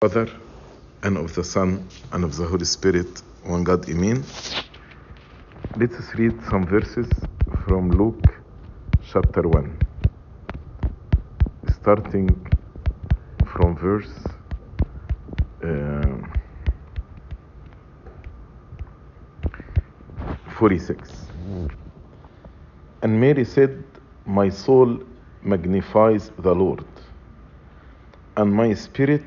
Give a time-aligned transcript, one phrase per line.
[0.00, 0.30] Father,
[1.02, 4.22] and of the Son, and of the Holy Spirit, one God, Amen.
[5.76, 7.08] Let us read some verses
[7.64, 8.32] from Luke
[9.12, 9.76] chapter 1,
[11.66, 12.46] starting
[13.44, 14.12] from verse
[15.64, 16.18] uh,
[20.60, 21.10] 46.
[23.02, 23.82] And Mary said,
[24.26, 25.00] My soul
[25.42, 26.84] magnifies the Lord,
[28.36, 29.26] and my spirit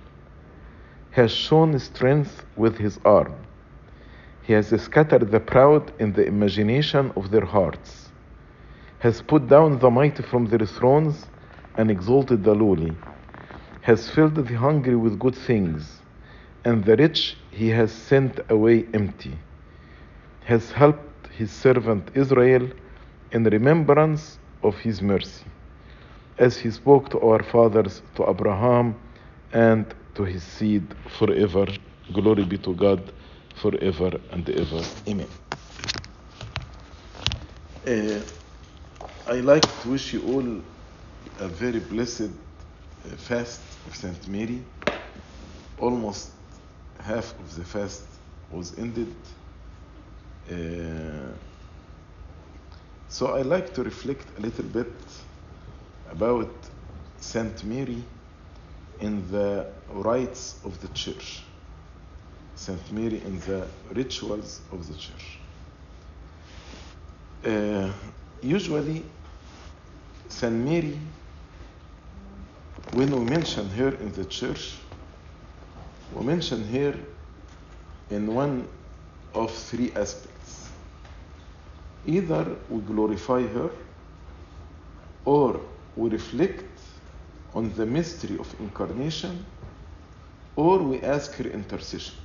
[1.11, 3.33] has shown strength with his arm.
[4.43, 8.09] He has scattered the proud in the imagination of their hearts,
[8.99, 11.27] has put down the mighty from their thrones
[11.77, 12.95] and exalted the lowly,
[13.81, 15.99] has filled the hungry with good things,
[16.63, 19.37] and the rich he has sent away empty,
[20.45, 22.69] has helped his servant Israel
[23.31, 25.45] in remembrance of his mercy,
[26.37, 28.95] as he spoke to our fathers, to Abraham,
[29.53, 30.83] and to his seed
[31.17, 31.65] forever.
[32.13, 33.11] Glory be to God
[33.55, 34.81] forever and ever.
[35.07, 35.27] Amen.
[37.87, 38.19] Uh,
[39.27, 40.61] I like to wish you all
[41.39, 44.63] a very blessed uh, fast of Saint Mary.
[45.79, 46.31] Almost
[46.99, 48.03] half of the fast
[48.51, 49.13] was ended.
[50.51, 51.33] Uh,
[53.09, 54.93] so I like to reflect a little bit
[56.11, 56.49] about
[57.19, 58.03] Saint Mary
[59.01, 61.43] in the rites of the church.
[62.55, 65.39] Saint Mary in the rituals of the church.
[67.43, 67.91] Uh,
[68.41, 69.03] usually,
[70.29, 70.97] Saint Mary,
[72.93, 74.75] when we mention her in the church,
[76.13, 76.93] we mention her
[78.11, 78.67] in one
[79.33, 80.69] of three aspects.
[82.05, 83.71] Either we glorify her,
[85.25, 85.59] or
[85.95, 86.63] we reflect
[87.53, 89.45] on the mystery of incarnation
[90.55, 92.15] or we ask her intercession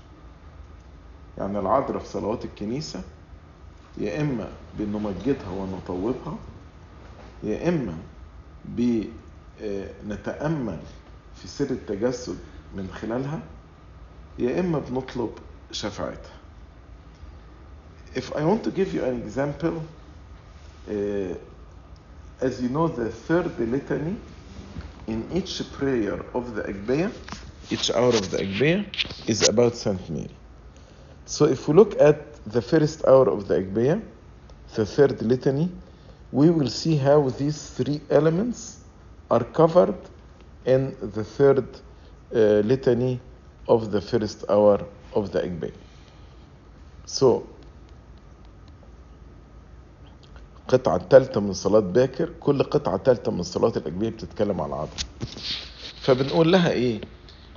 [1.39, 3.03] يعني العذراء في صلوات الكنيسة
[3.99, 4.49] يا إما
[4.79, 6.39] بنمجدها ونطوبها
[7.43, 7.95] يا إما
[9.61, 10.79] بنتأمل
[11.43, 12.39] في سر التجسد
[12.77, 13.41] من خلالها
[14.39, 15.31] يا إما بنطلب
[15.73, 16.33] شفاعتها
[18.15, 19.83] If I want to give you an example,
[20.89, 21.35] uh,
[22.41, 24.17] as you know, the third litany
[25.07, 27.13] in each prayer of the Agbeya,
[27.71, 28.85] each hour of the Agbeya
[29.29, 30.31] is about Saint Mary.
[31.27, 34.03] So if we look at the first hour of the Agbeya,
[34.75, 35.71] the third litany,
[36.33, 38.81] we will see how these three elements
[39.31, 39.97] are covered
[40.65, 41.67] in the third
[42.35, 43.21] uh, litany
[43.69, 45.73] of the first hour of the Agbeya.
[47.05, 47.47] So
[50.67, 54.97] القطعة الثالثة من صلاة باكر كل قطعة ثالثة من صلاة الأجبية بتتكلم على العذراء
[56.01, 57.01] فبنقول لها إيه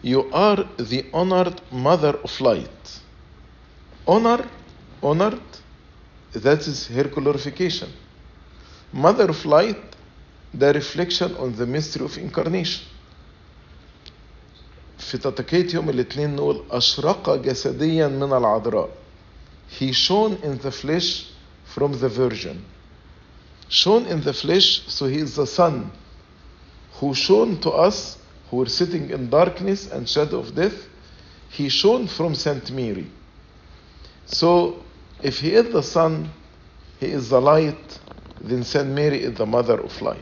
[0.04, 3.00] You are the honored mother of light
[4.08, 4.46] honor
[5.04, 5.42] honored
[6.36, 7.90] that is her glorification
[8.94, 9.84] mother of light
[10.54, 12.84] the reflection on the mystery of incarnation
[15.00, 18.90] في تطكية يوم الاثنين نقول أشرق جسديا من العذراء
[19.80, 21.26] He shone in the flesh
[21.76, 22.58] from the virgin
[23.70, 25.92] shone in the flesh, so he is the Son
[27.00, 28.18] who shone to us
[28.50, 30.88] who were sitting in darkness and shadow of death.
[31.50, 33.08] He shone from Saint Mary.
[34.26, 34.84] So,
[35.22, 36.30] if he is the Son,
[37.00, 38.00] he is the light,
[38.42, 40.18] then Saint Mary is the mother of light.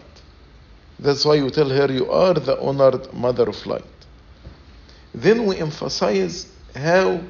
[0.99, 3.83] That's why you tell her you are the honored mother of light.
[5.13, 7.21] Then we emphasize how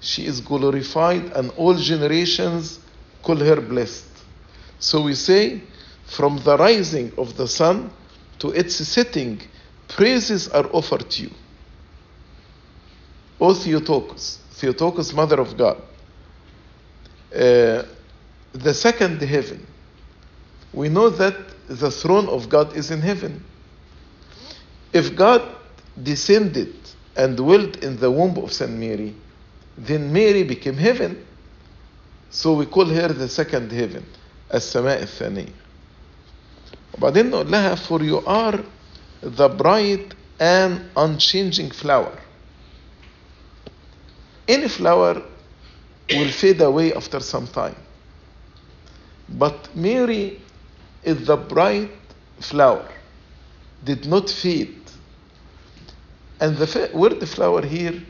[0.00, 2.78] she is glorified and all generations
[3.22, 4.05] call her blessed.
[4.78, 5.60] So we say,
[6.04, 7.90] from the rising of the sun
[8.38, 9.40] to its setting,
[9.88, 11.30] praises are offered to you.
[13.40, 15.82] O Theotokos, Theotokos, Mother of God.
[17.34, 17.82] Uh,
[18.52, 19.66] the second heaven.
[20.72, 21.36] We know that
[21.68, 23.44] the throne of God is in heaven.
[24.92, 25.42] If God
[26.02, 26.74] descended
[27.16, 29.14] and dwelt in the womb of Saint Mary,
[29.76, 31.26] then Mary became heaven.
[32.30, 34.04] So we call her the second heaven.
[34.53, 35.53] السماء الثانية
[36.93, 38.59] وبعدين نقول لها for you are
[39.21, 42.17] the bright and unchanging flower
[44.47, 45.21] any flower
[46.09, 47.75] will fade away after some time.
[49.29, 50.41] But Mary
[51.03, 51.91] is the bright
[52.39, 52.87] flower,
[53.83, 54.77] did not fade.
[56.39, 58.01] And the word flower here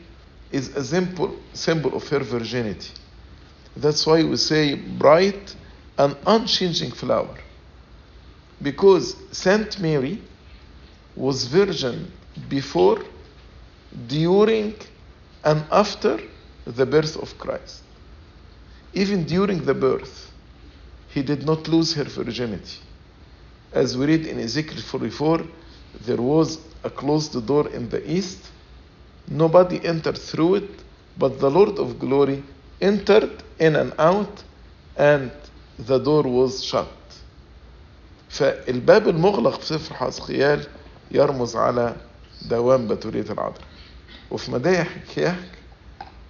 [0.50, 2.90] is a symbol, symbol of her virginity.
[3.76, 5.54] That's why we say bright
[5.97, 7.37] and unchanging flower.
[8.61, 10.21] Because Saint Mary
[11.15, 12.11] was virgin
[12.49, 12.99] before,
[14.07, 14.75] during,
[15.43, 16.19] and after
[16.65, 17.81] the birth of Christ.
[18.93, 20.31] Even during the birth,
[21.13, 22.79] he did not lose her virginity.
[23.73, 25.41] As we read in Ezekiel 44,
[26.05, 28.51] there was a closed door in the east.
[29.29, 30.83] Nobody entered through it,
[31.17, 32.43] but the Lord of glory
[32.81, 34.43] entered in and out,
[34.95, 35.31] and
[35.79, 36.87] the door was shut.
[38.29, 40.67] فالباب المغلق في سفر حزقيال
[41.11, 41.95] يرمز على
[42.41, 43.61] دوام بتولية العذراء
[44.31, 45.49] وفي مدايح كياك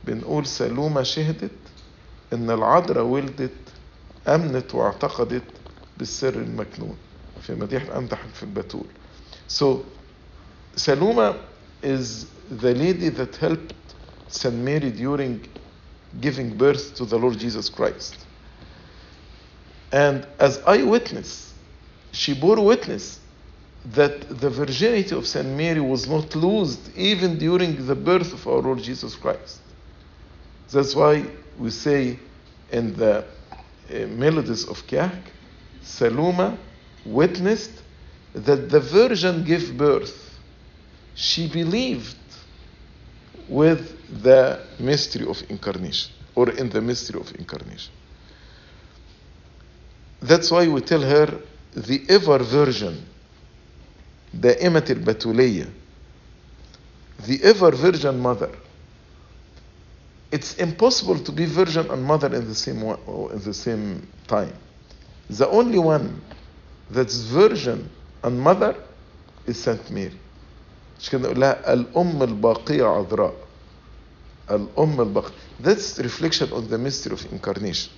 [0.03, 1.51] بنقول سلومة شهدت
[2.33, 3.51] إن العذراء ولدت
[4.27, 5.43] أمنت واعتقدت
[5.97, 6.97] بالسر المكنون
[7.41, 8.85] في مديح الامتحن في البتول
[9.47, 9.65] so
[10.75, 11.35] Saluma
[11.81, 13.73] is the lady that helped
[14.27, 14.53] St.
[14.53, 15.41] Mary during
[16.21, 18.26] giving birth to the Lord Jesus Christ.
[19.91, 21.53] And as eyewitness,
[22.11, 23.19] she bore witness
[23.93, 25.47] that the virginity of St.
[25.47, 29.59] Mary was not lost even during the birth of our Lord Jesus Christ.
[30.71, 31.25] That's why
[31.57, 32.19] we say
[32.71, 33.23] in the
[33.89, 35.13] uh, melodies of Kyak,
[35.81, 36.57] Saluma
[37.05, 37.81] witnessed
[38.33, 40.37] that the Virgin gave birth.
[41.15, 42.17] She believed
[43.47, 47.93] with the mystery of incarnation or in the mystery of incarnation.
[50.20, 51.38] That's why we tell her
[51.74, 52.96] the ever virgin
[54.34, 55.68] دائمة البتولية
[57.26, 58.50] the ever virgin mother
[60.30, 62.98] it's impossible to be virgin and mother in the same one,
[63.32, 64.52] in the same time
[65.30, 66.20] the only one
[66.90, 67.88] that's virgin
[68.24, 68.74] and mother
[69.46, 70.16] is Saint Mary
[71.00, 73.34] مش كده نقول لها الأم الباقية عذراء
[74.50, 77.90] الأم الباقية that's reflection on the mystery of incarnation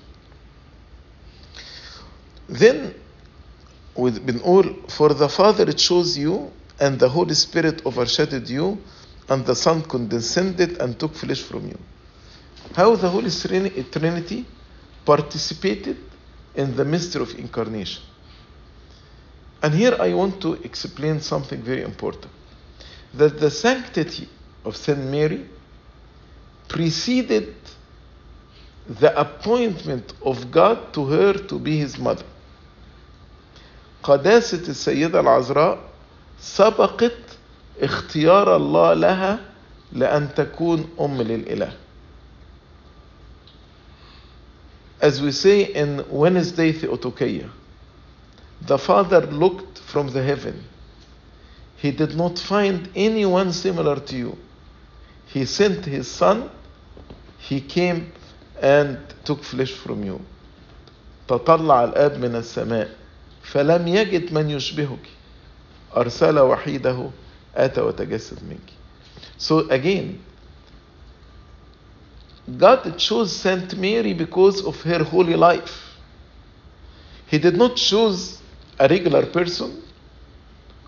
[2.49, 2.95] then
[3.95, 8.79] with bin Ur, for the Father it chose you, and the Holy Spirit overshadowed you,
[9.27, 11.77] and the Son condescended and took flesh from you.
[12.73, 14.45] How the Holy Trinity
[15.05, 15.97] participated
[16.55, 18.01] in the mystery of incarnation.
[19.61, 22.31] And here I want to explain something very important
[23.13, 24.27] that the sanctity
[24.65, 25.45] of Saint Mary
[26.67, 27.55] preceded
[28.87, 32.25] the appointment of God to her to be his mother.
[34.03, 35.79] قداسة السيدة العذراء
[36.39, 37.17] سبقت
[37.81, 39.39] اختيار الله لها
[39.93, 41.73] لأن تكون أم للإله.
[45.01, 47.49] As we say in Wednesday Theotokia,
[48.61, 50.63] the Father looked from the heaven.
[51.77, 54.37] He did not find anyone similar to you.
[55.27, 56.49] He sent his Son.
[57.37, 58.11] He came
[58.61, 60.19] and took flesh from you.
[61.29, 62.98] تطلع الآب من السماء
[63.48, 65.06] فلم يجد من يشبهك
[65.96, 67.10] أرسل وحيده
[67.56, 68.72] أتى وتجسد منك
[69.36, 70.20] So again,
[72.58, 75.96] God chose Saint Mary because of her holy life.
[77.26, 78.40] He did not choose
[78.78, 79.82] a regular person.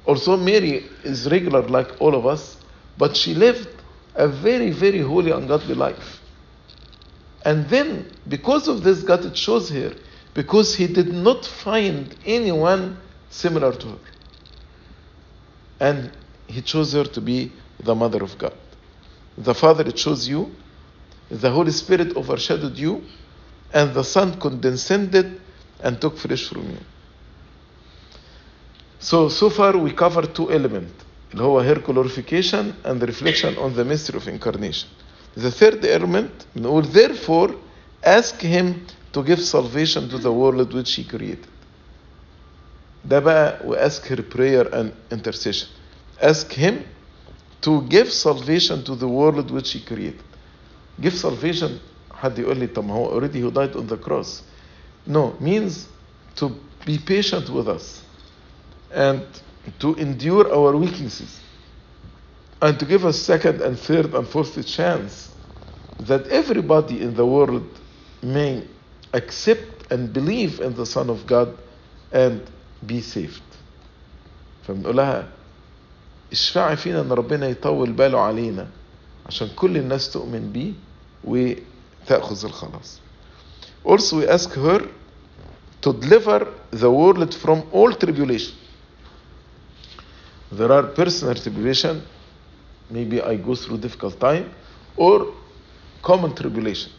[0.04, 2.56] Also, Mary is regular like all of us,
[2.96, 3.68] but she lived
[4.14, 6.20] a very, very holy and godly life.
[7.44, 9.92] And then, because of this, God chose her
[10.34, 12.98] because he did not find anyone
[13.30, 13.98] similar to her.
[15.80, 16.10] And
[16.46, 17.52] he chose her to be
[17.82, 18.54] the mother of God.
[19.38, 20.50] The Father chose you,
[21.30, 23.02] the Holy Spirit overshadowed you,
[23.72, 25.40] and the Son condescended
[25.80, 26.78] and took flesh from you.
[28.98, 30.92] So, so far we covered two elements.
[31.34, 34.88] اللي هو her glorification and the reflection on the mystery of incarnation.
[35.36, 37.54] The third element بنقول therefore
[38.02, 41.46] ask him to give salvation to the world which he created.
[43.04, 45.68] ده بقى we ask her prayer and intercession.
[46.20, 46.84] Ask him
[47.62, 50.22] to give salvation to the world which he created.
[51.00, 54.42] Give salvation حد يقول لي طب ما هو already he died on the cross.
[55.06, 55.86] No, means
[56.36, 56.50] to
[56.84, 58.02] be patient with us
[58.92, 59.22] and
[59.78, 61.40] to endure our weaknesses
[62.62, 65.34] and to give us second and third and fourth chance
[66.00, 67.66] that everybody in the world
[68.22, 68.64] may
[69.13, 71.57] accept and believe in the Son of God
[72.11, 72.41] and
[72.85, 73.41] be saved.
[74.67, 75.27] فبنقول لها
[76.31, 78.67] اشفعي فينا ان ربنا يطول باله علينا
[79.25, 80.73] عشان كل الناس تؤمن بيه
[81.23, 82.99] وتأخذ الخلاص
[83.85, 84.81] also we ask her
[85.81, 88.53] to deliver the world from all tribulation
[90.51, 92.01] there are personal tribulation
[92.91, 94.45] maybe I go through difficult time
[94.95, 95.33] or
[96.03, 96.91] common tribulation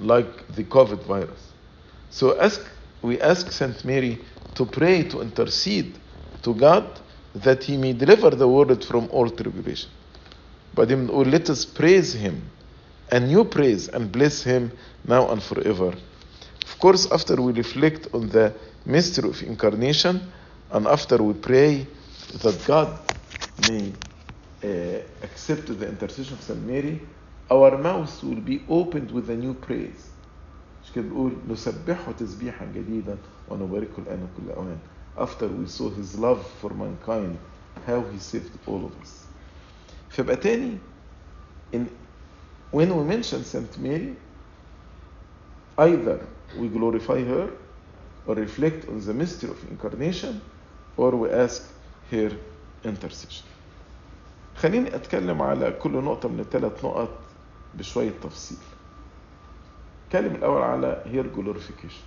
[0.00, 1.52] like the COVID virus.
[2.10, 2.60] So ask
[3.02, 4.18] we ask Saint Mary
[4.54, 5.94] to pray to intercede
[6.42, 7.00] to God
[7.34, 9.90] that he may deliver the world from all tribulation.
[10.74, 12.42] But let us praise him
[13.10, 14.72] a new praise and bless him
[15.06, 15.94] now and forever.
[16.64, 18.52] Of course after we reflect on the
[18.84, 20.20] mystery of incarnation
[20.70, 21.86] and after we pray
[22.42, 22.98] that God
[23.68, 23.92] may
[24.62, 27.00] uh, accept the intercession of Saint Mary
[27.50, 30.04] our mouth will be opened with a new praise
[30.84, 33.16] مش كده بيقول نسبحه تسبيحا جديدا
[33.48, 34.78] ونباركه الآن كل أوان
[35.18, 37.36] after we saw his love for mankind
[37.86, 39.24] how he saved all of us
[40.10, 40.78] فيبقى تاني
[41.74, 41.86] in
[42.72, 44.14] when we mention Saint Mary
[45.78, 46.18] either
[46.58, 47.48] we glorify her
[48.26, 50.40] or reflect on the mystery of incarnation
[50.96, 51.62] or we ask
[52.10, 52.30] her
[52.84, 53.44] intercession
[54.56, 57.08] خليني اتكلم على كل نقطة من الثلاث نقط
[57.74, 58.58] بشوية تفصيل
[60.06, 62.04] اتكلم الأول على her glorification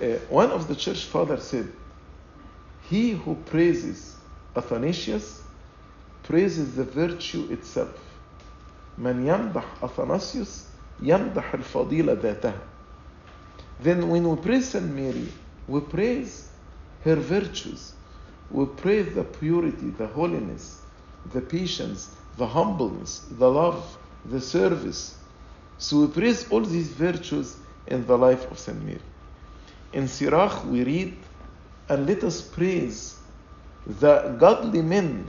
[0.00, 1.66] uh, one of the church fathers said
[2.90, 4.16] he who praises
[4.56, 5.42] Athanasius
[6.22, 7.98] praises the virtue itself
[8.98, 10.64] من يمدح أثناسيوس
[11.02, 12.58] يمدح الفضيلة ذاتها
[13.82, 15.28] then when we praise Saint Mary
[15.68, 16.48] we praise
[17.04, 17.94] her virtues
[18.50, 20.80] we praise the purity the holiness
[21.32, 25.16] the patience the humbleness the love the service
[25.78, 29.00] so we praise all these virtues in the life of Saint Mary
[29.92, 31.14] in Sirach we read
[31.88, 33.16] and let us praise
[33.86, 35.26] the godly men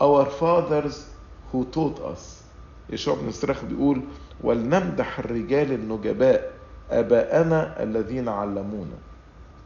[0.00, 1.08] our fathers
[1.50, 2.42] who taught us
[2.90, 4.00] يشوع بن استراخ بيقول
[4.40, 6.52] ولنمدح الرجال النجباء
[6.90, 8.98] آباءنا الذين علمونا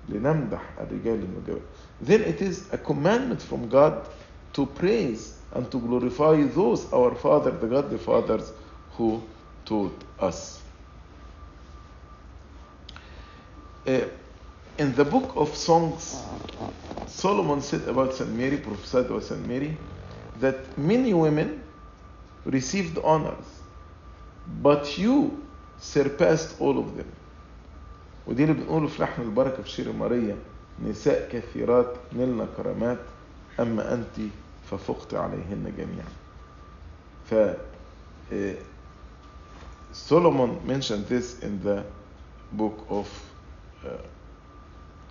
[0.08, 1.62] لنمدح الرجال النجباء
[2.02, 4.06] then it is a commandment from God
[4.53, 8.51] to praise and to glorify those our father the godly fathers
[8.97, 9.21] who
[9.65, 10.61] taught us
[13.87, 14.01] uh,
[14.77, 16.23] in the book of songs
[17.07, 19.75] Solomon said about Saint Mary prophesied about Saint Mary
[20.39, 21.63] that many women
[22.45, 23.45] received honors,
[24.61, 25.43] but you
[25.79, 27.07] surpassed all of them.
[28.27, 30.35] ودي اللي بنقوله في لحن البركة في شير ماريا
[30.85, 32.99] نساء كثيرات نلنا كرامات
[33.59, 34.31] أما أنت
[34.72, 36.08] ففقت عليهن جميعا.
[37.30, 37.34] ف
[39.92, 41.84] Solomon mentioned this in the
[42.52, 43.06] book of
[43.84, 43.90] uh,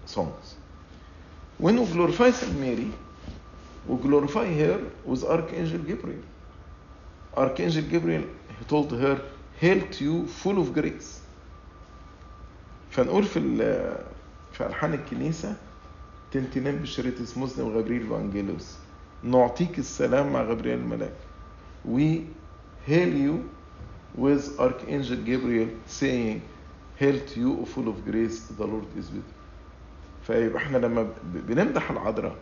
[0.06, 0.56] Songs.
[1.60, 2.92] When we glorify Saint Mary,
[3.88, 6.24] we glorify her with Archangel Gabriel.
[7.38, 8.24] Archangel Gabriel
[8.58, 9.22] he told her,
[9.60, 11.22] Hail you full of grace.
[12.92, 13.40] فنقول في
[14.54, 15.56] في ألحان الكنيسة
[16.32, 18.81] تنتنين بشريط مسلم غبريل وانجيلوس
[19.24, 21.14] نعطيك السلام مع غبريل الملاك.
[21.86, 22.26] We
[22.88, 23.50] hail you
[24.18, 26.42] with Archangel Gabriel saying
[26.98, 29.42] hail to you full of grace the Lord is with you.
[30.28, 32.36] فيبقى إحنا لما بنمدح العذراء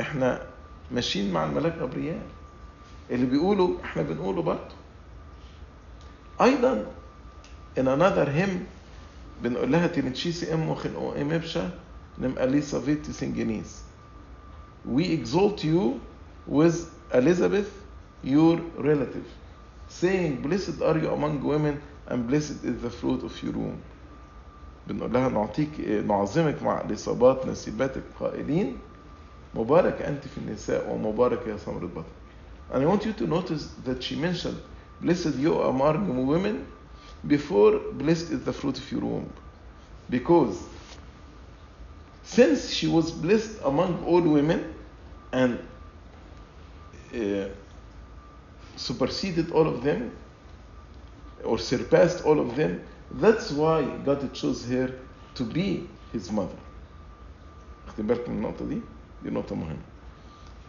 [0.00, 0.46] إحنا
[0.92, 2.22] ماشيين مع الملاك غبريال.
[3.10, 4.74] اللي بيقولوا إحنا بنقوله برضه.
[6.40, 6.86] أيضا
[7.78, 8.58] in another hymn
[9.42, 11.70] بنقول لها تنتشيسي ام وخنقو أم ابشا
[12.18, 13.82] نم اليسافيت سنجنيس
[14.87, 15.99] we exalt you
[16.47, 17.71] with Elizabeth
[18.23, 19.25] your relative
[19.87, 23.81] saying blessed are you among women and blessed is the fruit of your womb
[24.87, 28.77] بنقول لها نعطيك نعظمك مع الإصابات نسيباتك قائلين
[29.55, 32.11] مبارك أنت في النساء ومبارك يا ثمرة بطن
[32.73, 34.57] And I want you to notice that she mentioned
[35.01, 36.65] blessed you among women
[37.27, 39.29] before blessed is the fruit of your womb
[40.09, 40.57] because
[42.23, 44.73] since she was blessed among all women
[45.31, 45.59] and
[47.15, 47.47] uh,
[48.75, 50.11] superseded all of them
[51.43, 52.81] or surpassed all of them
[53.13, 54.91] That's why God chose her
[55.35, 56.57] to be his mother.
[57.87, 58.81] واخدين بالكم من النقطة دي؟
[59.23, 59.83] دي نقطة مهمة.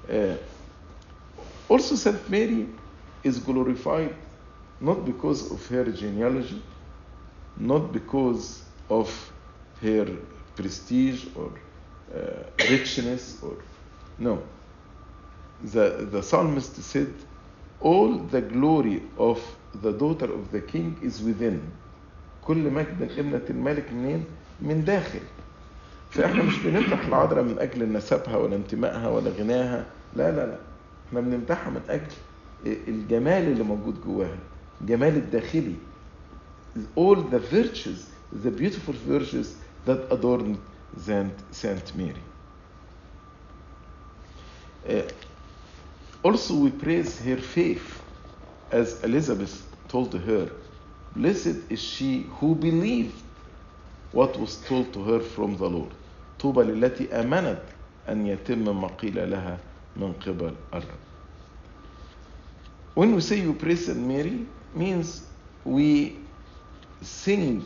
[0.08, 0.36] Uh,
[1.68, 2.68] also Saint Mary
[3.22, 4.14] is glorified
[4.80, 6.62] not because of her genealogy,
[7.56, 9.32] not because of
[9.80, 10.06] her
[10.56, 11.50] prestige or
[12.14, 13.56] uh, richness or
[14.19, 14.39] no.
[15.63, 17.13] The, the psalmist said,
[17.81, 19.39] All the glory of
[19.81, 21.61] the daughter of the king is within.
[22.47, 24.23] كل مجد ابنة الملك منين؟
[24.61, 25.19] من داخل.
[26.11, 29.85] فاحنا مش بنمدح العذراء من أجل نسبها ولا انتمائها ولا غناها،
[30.15, 30.57] لا لا لا.
[31.07, 32.11] إحنا بنمدحها من أجل
[32.87, 34.37] الجمال اللي موجود جواها،
[34.81, 35.75] جمال الداخلي
[36.97, 38.09] all the virtues
[38.43, 40.57] the beautiful virtues that adorned
[40.97, 42.21] Saint, Saint Mary
[46.23, 48.01] also we praise her faith
[48.71, 50.49] as Elizabeth told her
[51.15, 53.15] blessed is she who believed
[54.11, 55.91] what was told to her from the Lord
[56.39, 57.61] طوبى للتي آمنت
[58.09, 59.59] أن يتم ما قيل لها
[59.95, 60.99] من قبل الرب
[62.95, 65.23] When we say you praise Saint Mary means
[65.63, 66.17] we
[67.01, 67.65] sing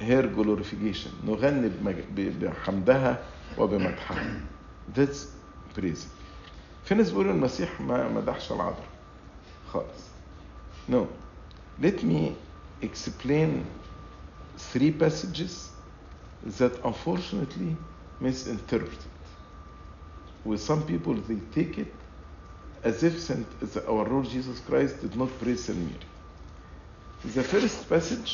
[0.00, 1.70] her glorification نغني
[2.40, 3.18] بحمدها
[3.58, 4.40] وبمدحها
[4.94, 5.33] that's
[5.73, 6.11] praising
[6.83, 8.89] في ناس بيقولوا المسيح ما مدحش العذراء
[9.65, 10.03] خالص
[10.91, 11.05] no
[11.81, 12.33] let me
[12.81, 13.65] explain
[14.57, 15.71] three passages
[16.59, 17.75] that unfortunately
[18.19, 19.11] misinterpreted
[20.45, 21.93] with some people they take it
[22.83, 26.07] as if Saint, as our Lord Jesus Christ did not praise Saint Mary
[27.23, 28.31] the first passage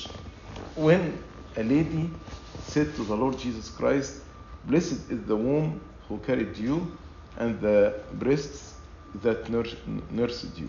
[0.76, 1.24] when
[1.58, 2.22] a lady
[2.62, 4.24] said to the Lord Jesus Christ
[4.64, 6.98] blessed is the womb who carried you
[7.39, 8.75] and the breasts
[9.25, 9.77] that nurs-
[10.13, 10.69] nursed you.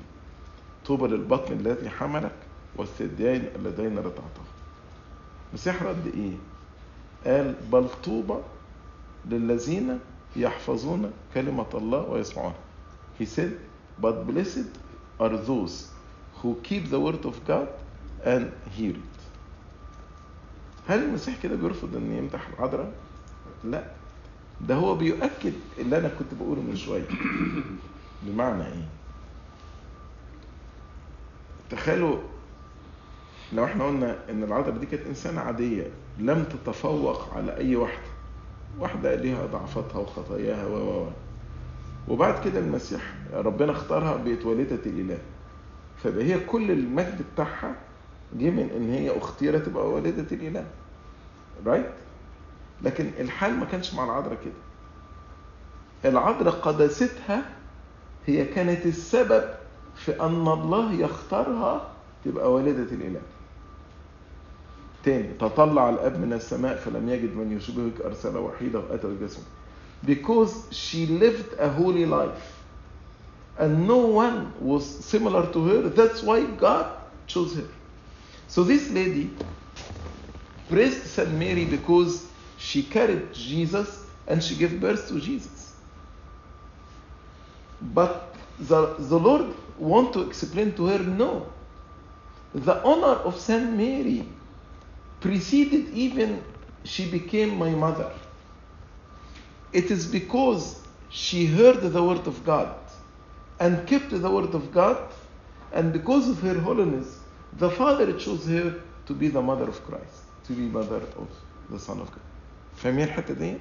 [0.85, 2.35] طوبى للبطن الذي حملك
[2.77, 4.43] والثديين اللذين رضعته.
[5.49, 6.33] المسيح رد إيه؟
[7.25, 8.39] قال بل طوبى
[9.29, 9.99] للذين
[10.35, 12.55] يحفظون كلمة الله ويسمعونها
[13.19, 13.51] he said
[14.01, 14.69] but blessed
[15.19, 15.87] are those
[16.41, 17.67] who keep the word of God
[18.25, 19.17] and hear it.
[20.87, 22.91] هل المسيح كده بيرفض إن يمدح العذراء؟
[23.63, 23.83] لا.
[24.67, 27.07] ده هو بيؤكد اللي أنا كنت بقوله من شوية.
[28.23, 28.87] بمعنى إيه؟
[31.69, 32.17] تخيلوا
[33.53, 35.87] لو إحنا قلنا إن العذراء دي كانت إنسانة عادية
[36.19, 38.07] لم تتفوق على أي واحدة.
[38.79, 41.07] واحدة ليها ضعفاتها وخطاياها و و
[42.07, 45.17] وبعد كده المسيح ربنا اختارها بقت والده الإله.
[46.03, 47.75] فبقى هي كل المجد بتاعها
[48.33, 50.65] جه من إن هي اختيرت تبقى والده الإله.
[51.65, 51.91] رايت
[52.83, 56.11] لكن الحال ما كانش مع العذراء كده.
[56.11, 57.49] العذراء قداستها
[58.25, 59.43] هي كانت السبب
[59.95, 61.87] في أن الله يختارها
[62.25, 63.21] تبقى والدة الإله.
[65.03, 69.43] تاني تطلع الأب من السماء فلم يجد من يشبهك أرسل وحيده وأتى بجسمه.
[70.05, 72.57] Because she lived a holy life.
[73.59, 75.89] And no one was similar to her.
[75.89, 76.85] That's why god
[77.27, 77.67] chose her.
[78.47, 79.29] So this lady
[80.69, 82.25] praised Saint Mary because
[82.61, 85.73] she carried Jesus and she gave birth to Jesus.
[87.81, 91.51] But the, the Lord want to explain to her, no.
[92.53, 94.25] The honor of Saint Mary
[95.21, 96.43] preceded even
[96.83, 98.11] she became my mother.
[99.73, 102.75] It is because she heard the word of God
[103.59, 104.97] and kept the word of God,
[105.73, 107.19] and because of her holiness,
[107.57, 111.29] the Father chose her to be the mother of Christ, to be mother of
[111.69, 112.30] the Son of God.
[112.83, 113.53] فاهمين الحتة دي؟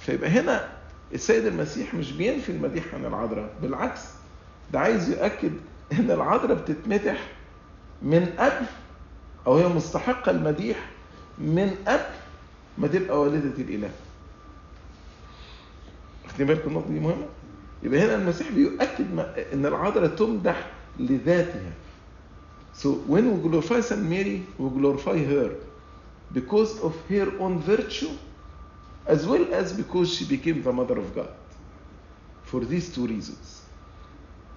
[0.00, 0.68] فيبقى هنا
[1.14, 4.00] السيد المسيح مش بينفي المديح عن العذراء، بالعكس
[4.72, 5.52] ده عايز يؤكد
[5.92, 7.28] إن العذراء بتتمدح
[8.02, 8.66] من قبل
[9.46, 10.90] أو هي مستحقة المديح
[11.38, 12.02] من قبل
[12.78, 13.90] ما تبقى والدة الإله.
[16.24, 17.26] واخدين بالكم النقطة دي مهمة؟
[17.82, 19.18] يبقى هنا المسيح بيؤكد
[19.52, 21.72] إن العذراء تمدح لذاتها.
[22.82, 25.50] So when we glorify Saint Mary, we glorify her
[26.34, 28.10] because of her own virtue,
[29.07, 31.29] as well as because she became the mother of God.
[32.43, 33.61] For these two reasons.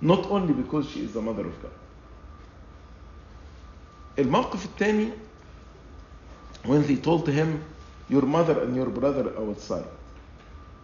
[0.01, 1.73] Not only because she is the mother of God.
[4.19, 5.11] الموقف الثاني
[6.65, 7.63] when they told him
[8.09, 9.87] your mother and your brother are outside.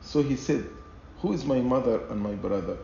[0.02, 0.64] So he said,
[1.20, 2.76] Who is my mother and my brother?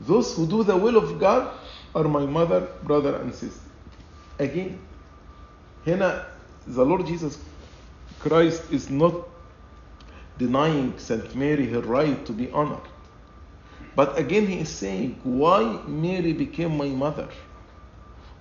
[0.00, 1.52] Those who do the will of God
[1.94, 3.68] are my mother, brother, and sister.
[4.38, 4.78] Again,
[5.86, 6.24] هنا
[6.66, 7.38] the Lord Jesus
[8.18, 9.14] Christ is not
[10.37, 12.87] denying Saint Mary her right to be honored.
[13.95, 17.29] But again, he is saying, why Mary became my mother?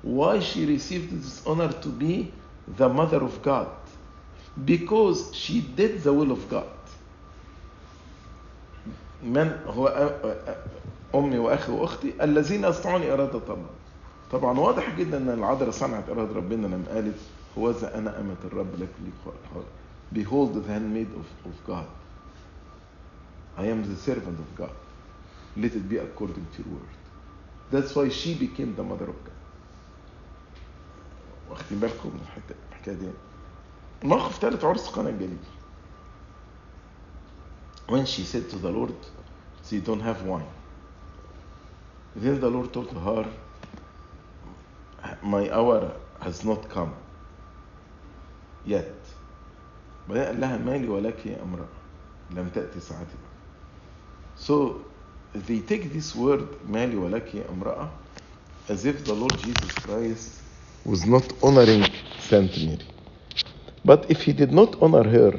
[0.03, 2.33] Why she received this honor to be
[2.77, 3.69] the mother of God?
[4.65, 6.67] Because she did the will of God.
[9.25, 9.89] من هو
[11.15, 13.71] أمي وأخي وأختي الذين يصنعون إرادة الله.
[14.33, 17.19] طبعا واضح جدا أن العذراء صنعت إرادة ربنا لما قالت
[17.59, 19.11] هوذا أنا أمة الرب لك لي
[20.15, 21.89] Behold the handmaid of, of God.
[23.59, 24.77] I am the servant of God.
[25.57, 26.89] Let it be according to your word.
[27.71, 29.35] That's why she became the mother of God.
[31.51, 32.21] واخدين بالكم من
[32.73, 33.11] الحكاية دي
[34.03, 35.39] الموقف ثالث عرس قنا الجليل
[37.89, 38.95] when she said to the Lord
[39.71, 40.49] they don't have wine
[42.17, 43.27] then the Lord told her
[45.23, 46.95] my hour has not come
[48.67, 48.95] yet
[50.08, 51.68] بعدين قال لها مالي ولك يا امرأة
[52.36, 53.18] لم تأتي ساعتي
[54.36, 54.54] so
[55.36, 57.90] they take this word مالي ولك يا امرأة
[58.70, 60.42] as if the Lord Jesus Christ
[60.86, 61.86] was not honoring
[62.20, 62.88] Saint Mary
[63.86, 65.34] but if he did not honor her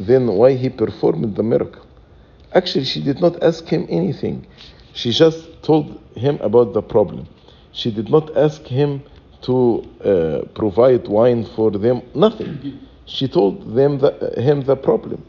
[0.00, 1.86] then why he performed the miracle
[2.52, 4.46] actually she did not ask him anything
[4.92, 7.26] she just told him about the problem
[7.72, 9.02] she did not ask him
[9.42, 9.56] to
[10.04, 15.23] uh, provide wine for them nothing she told them the, him the problem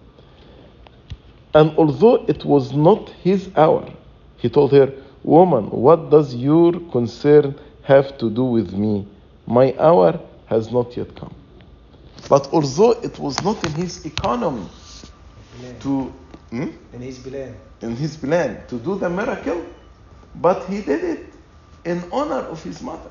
[1.55, 3.85] and although it was not his hour
[4.37, 9.07] he told her woman what does your concern have to do with me
[9.47, 11.35] my hour has not yet come
[12.29, 14.67] but although it was not in his economy
[15.61, 15.79] plan.
[15.81, 16.13] to
[16.51, 16.69] hmm?
[16.93, 17.55] in his plan.
[17.83, 19.65] in his plan to do the miracle,
[20.37, 21.35] but he did it
[21.85, 23.11] in honor of his mother.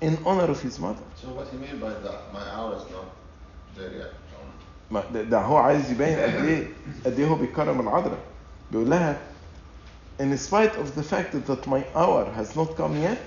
[0.00, 1.02] In honor of his mother.
[1.20, 2.32] So what he mean by that?
[2.32, 3.06] My hour is not
[3.76, 4.12] there yet.
[4.90, 6.68] ما ده, ده هو عايز يبين قد إيه
[7.06, 8.18] قد إيه هو بيكرم العذراء.
[8.70, 9.18] بيقول لها
[10.20, 13.18] in spite of the fact that my hour has not come yet,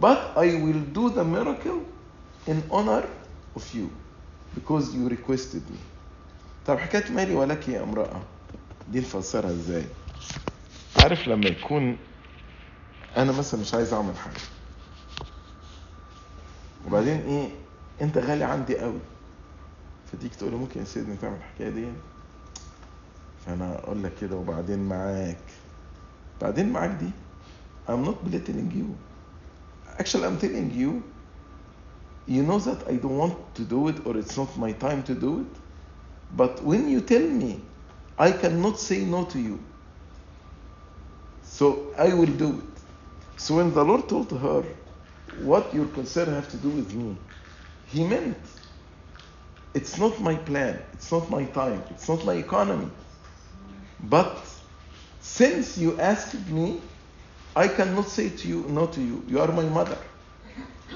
[0.00, 1.80] but I will do the miracle
[2.46, 3.04] in honor
[3.56, 3.88] of you
[4.54, 5.78] because you requested me.
[6.66, 8.20] طب حكاية مالي ولك يا امرأة
[8.88, 9.84] دي نفسرها إزاي؟
[10.96, 11.96] عارف لما يكون
[13.16, 14.40] أنا مثلا مش عايز اعمل حاجة
[16.86, 17.48] وبعدين إيه
[18.02, 18.98] انت غالي عندي قوي
[20.12, 21.86] فتيجي تقول ممكن يا سيدنا تعمل الحكاية دي
[23.46, 25.38] فانا أقول لك كده وبعدين معاك
[26.40, 27.10] بعدين معاك دي
[27.88, 28.86] I'm not belittling you
[29.98, 31.02] actually I'm telling you
[32.26, 35.14] you know that I don't want to do it or it's not my time to
[35.14, 35.54] do it
[36.36, 37.60] but when you tell me
[38.18, 39.58] I cannot say no to you
[41.42, 42.74] so I will do it
[43.36, 44.64] so when the Lord told her
[45.41, 47.15] what your concern have to do with me
[47.87, 48.37] he meant
[49.73, 52.89] it's not my plan it's not my time it's not my economy
[54.01, 54.37] but
[55.19, 56.81] since you asked me,
[57.55, 59.23] I cannot say to you, no to you.
[59.27, 59.97] You are my mother.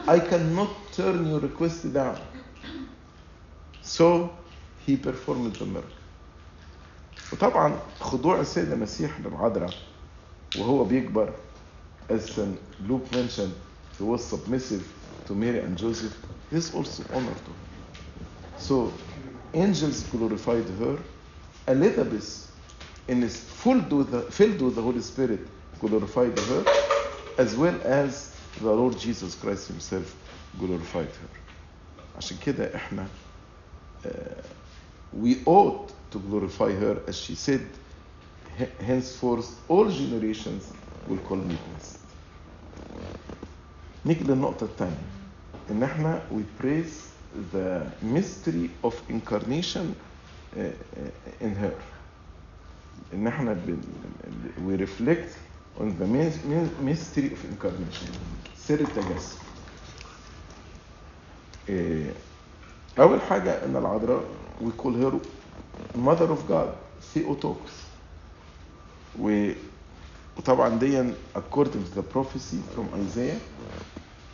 [0.08, 2.19] I cannot turn your request down.
[3.82, 4.32] So
[4.86, 5.89] he performed the miracle.
[7.32, 9.73] وطبعا خضوع السيد المسيح للعذراء
[10.60, 11.34] وهو بيكبر
[12.10, 12.60] as St.
[12.88, 13.54] Luke mentioned
[13.97, 14.88] he was submissive
[15.26, 16.15] to Mary and Joseph
[16.49, 17.67] this also honor to her
[18.56, 19.02] so
[19.54, 20.99] angels glorified her
[21.67, 22.52] Elizabeth
[23.08, 25.49] in his full with the, filled with the Holy Spirit
[25.80, 26.65] glorified her,
[27.38, 30.15] as well as the Lord Jesus Christ himself
[30.58, 31.30] glorified her.
[32.15, 33.10] عشان كده احنا
[34.06, 34.10] uh,
[35.13, 37.67] we ought to glorify her as she said
[38.80, 40.73] henceforth all generations
[41.08, 41.96] will call me blessed.
[44.09, 45.03] نيجي للنقطة الثانية
[45.71, 46.94] ان إحنا we praise
[47.53, 49.87] the mystery of incarnation
[50.57, 51.75] uh, uh, in her.
[53.14, 53.79] ان إحنا بن...
[54.66, 55.29] we reflect
[55.81, 56.07] on the
[56.85, 58.11] mystery of incarnation
[58.57, 59.38] سر التجسد
[61.68, 62.12] إيه،
[62.99, 64.25] اول حاجة ان العذراء
[64.61, 65.12] we call her
[65.99, 66.68] mother of God
[67.14, 67.75] Theotokos
[69.21, 69.53] و
[70.38, 73.38] وطبعا دي according to the prophecy from Isaiah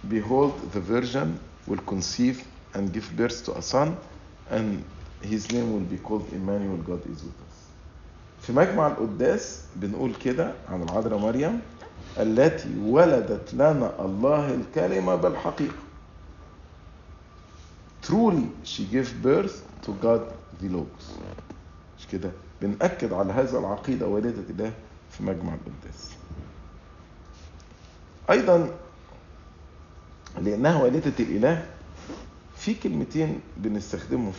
[0.09, 2.43] behold the virgin will conceive
[2.75, 3.97] and give birth to a son
[4.51, 4.85] and
[5.23, 7.55] his name will be called Emmanuel God is with us
[8.47, 11.61] في مجمع القداس بنقول كده عن العذراء مريم
[12.19, 15.75] التي ولدت لنا الله الكلمة بالحقيقة
[18.03, 20.21] truly she gave birth to God
[20.61, 21.09] the Logos
[21.99, 22.31] مش كده
[22.63, 24.73] بنأكد على هذا العقيدة والدة الله
[25.11, 26.11] في مجمع القداس
[28.31, 28.71] أيضا
[30.43, 31.67] لأنها والدة الإله
[32.57, 34.33] في كلمتين بنستخدمهم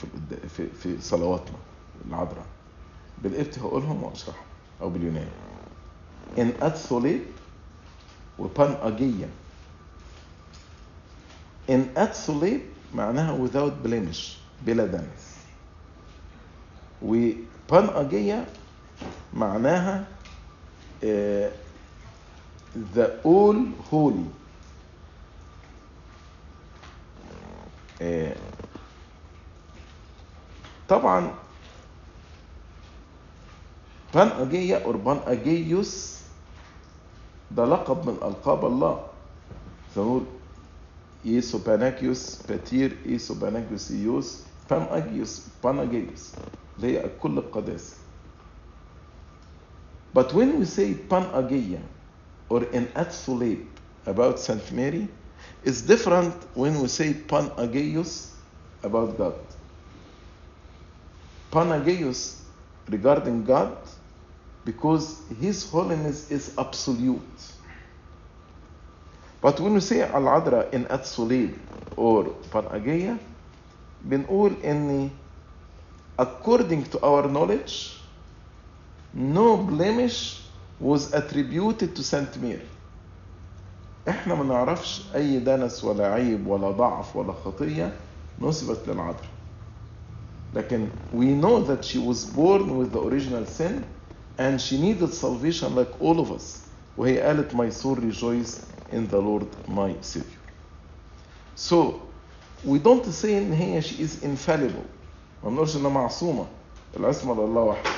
[0.55, 1.57] في في صلواتنا
[2.09, 2.45] العذراء.
[3.23, 4.43] بالقبط هقولهم وأشرحهم
[4.81, 5.29] أو باليوناني.
[6.37, 7.21] إن اتسوليت
[8.39, 9.29] وبان أجيا.
[11.69, 12.61] إن اتسوليت
[12.95, 14.21] معناها without blemish
[14.65, 15.35] بلا دنس
[17.01, 18.45] و Παναγία
[19.33, 20.07] معناها
[21.03, 21.51] آه،
[22.95, 23.57] the all
[23.91, 24.27] holy.
[30.89, 31.33] طبعا
[34.13, 36.19] Παναγία or Πανάγιος
[37.51, 39.07] ده لقب من ألقاب الله
[39.95, 40.23] فنقول
[41.25, 46.31] εἷς ὁ πανάγιος πατήρ εἷς ὁ πανάγιος υἱός πανάγιος πανάγιος
[46.77, 47.95] اللي هي كل القداسة.
[50.15, 51.81] But when we say Παναγία
[52.49, 53.67] or an atsolate
[54.05, 55.07] about Saint Mary,
[55.62, 58.36] is different when we say Panageus
[58.82, 59.34] about God.
[61.50, 62.42] Panageus
[62.88, 63.76] regarding God
[64.64, 67.22] because His holiness is absolute.
[69.40, 71.58] But when we say Al-Adra in Atsulil
[71.96, 73.18] or Panageia,
[74.06, 75.10] بنقول إن
[76.18, 77.96] according to our knowledge,
[79.14, 80.42] no blemish
[80.78, 82.68] was attributed to Saint Mary.
[84.09, 87.93] إحنا ما نعرفش اي دنس ولا عيب ولا ضعف ولا خطيه
[88.41, 89.25] نسبت للعذراء
[90.53, 93.83] لكن we know that she was born with the original sin
[94.37, 96.61] and she needed salvation like all of us
[96.97, 98.59] وهي قالت my soul rejoice
[98.93, 100.39] in the Lord my Savior
[101.55, 102.01] so
[102.65, 104.85] we don't say ان هي she is infallible
[105.43, 106.45] ما بنقولش انها معصومه
[106.97, 107.89] العصمه لله وحده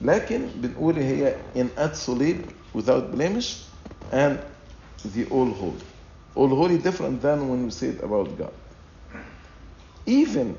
[0.00, 3.64] لكن بنقول هي in absolute without blemish
[4.12, 4.38] and
[5.13, 5.81] the all holy.
[6.35, 8.53] All holy different than when we say it about God.
[10.05, 10.55] Even,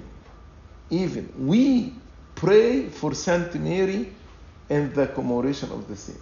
[0.91, 1.93] even we
[2.35, 4.13] pray for Saint Mary
[4.69, 6.21] in the commemoration of the saint.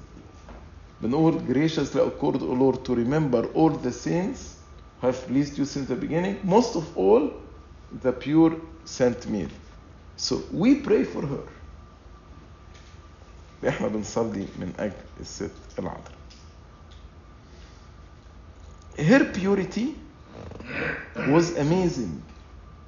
[1.03, 4.57] بنقول graciously accord, O Lord, to remember all the saints
[5.01, 7.31] who have pleased you since the beginning, most of all
[8.03, 9.51] the pure Saint Mary.
[10.17, 11.43] So we pray for her.
[13.69, 16.18] احنا بنصلي من اجل الست العذراء.
[19.00, 19.96] her purity
[21.28, 22.22] was amazing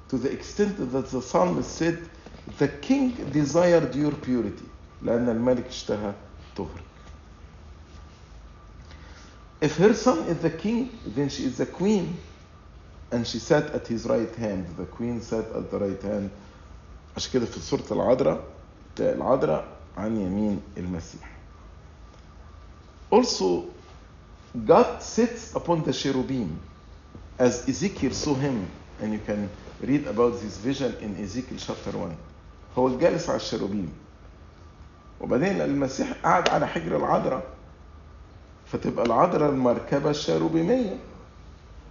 [0.08, 1.98] to the extent that the psalmist said,
[2.58, 4.64] The king desired your purity
[5.02, 6.14] لأن الملك اشتهى
[6.56, 6.82] طهرك.
[9.60, 12.16] If her son is the king, then she is the queen.
[13.12, 14.66] And she sat at his right hand.
[14.76, 16.30] The queen sat at the right hand.
[17.16, 18.44] عشان كده في سورة العذراء
[19.00, 19.64] العذراء
[19.96, 21.28] عن يمين المسيح.
[23.10, 23.64] Also,
[24.54, 26.58] God sits upon the cherubim
[27.38, 28.66] as Ezekiel saw him,
[29.00, 29.48] and you can
[29.80, 32.16] read about this vision in Ezekiel chapter 1.
[32.78, 33.92] هو الجالس على الشيروبيم
[35.20, 37.42] وبعدين المسيح قعد على حجر العذراء
[38.66, 40.96] فتبقى العذراء المركبة الشيروبيمية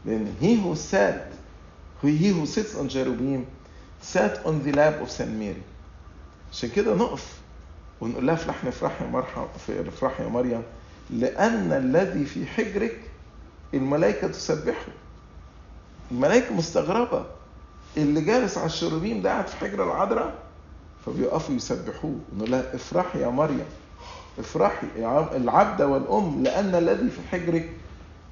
[0.06, 1.32] لأن he who sat
[2.04, 3.46] he who sits on cherubim
[4.02, 5.62] sat on the lap of Saint Mary
[6.52, 7.40] عشان كده نقف
[8.02, 9.48] ونقول لها افرح افرح يا مرحب
[9.88, 10.64] افرح يا مريم
[11.12, 13.00] لأن الذي في حجرك
[13.74, 14.92] الملائكة تسبحه.
[16.12, 17.26] الملائكة مستغربة.
[17.98, 20.34] اللي جالس على الشروبيم ده قاعد في حجر العذراء
[21.06, 22.16] فبيقفوا يسبحوه.
[22.38, 23.66] نقول لها افرحي يا مريم.
[24.40, 27.70] افرحي يا العبد والأم لأن الذي في حجرك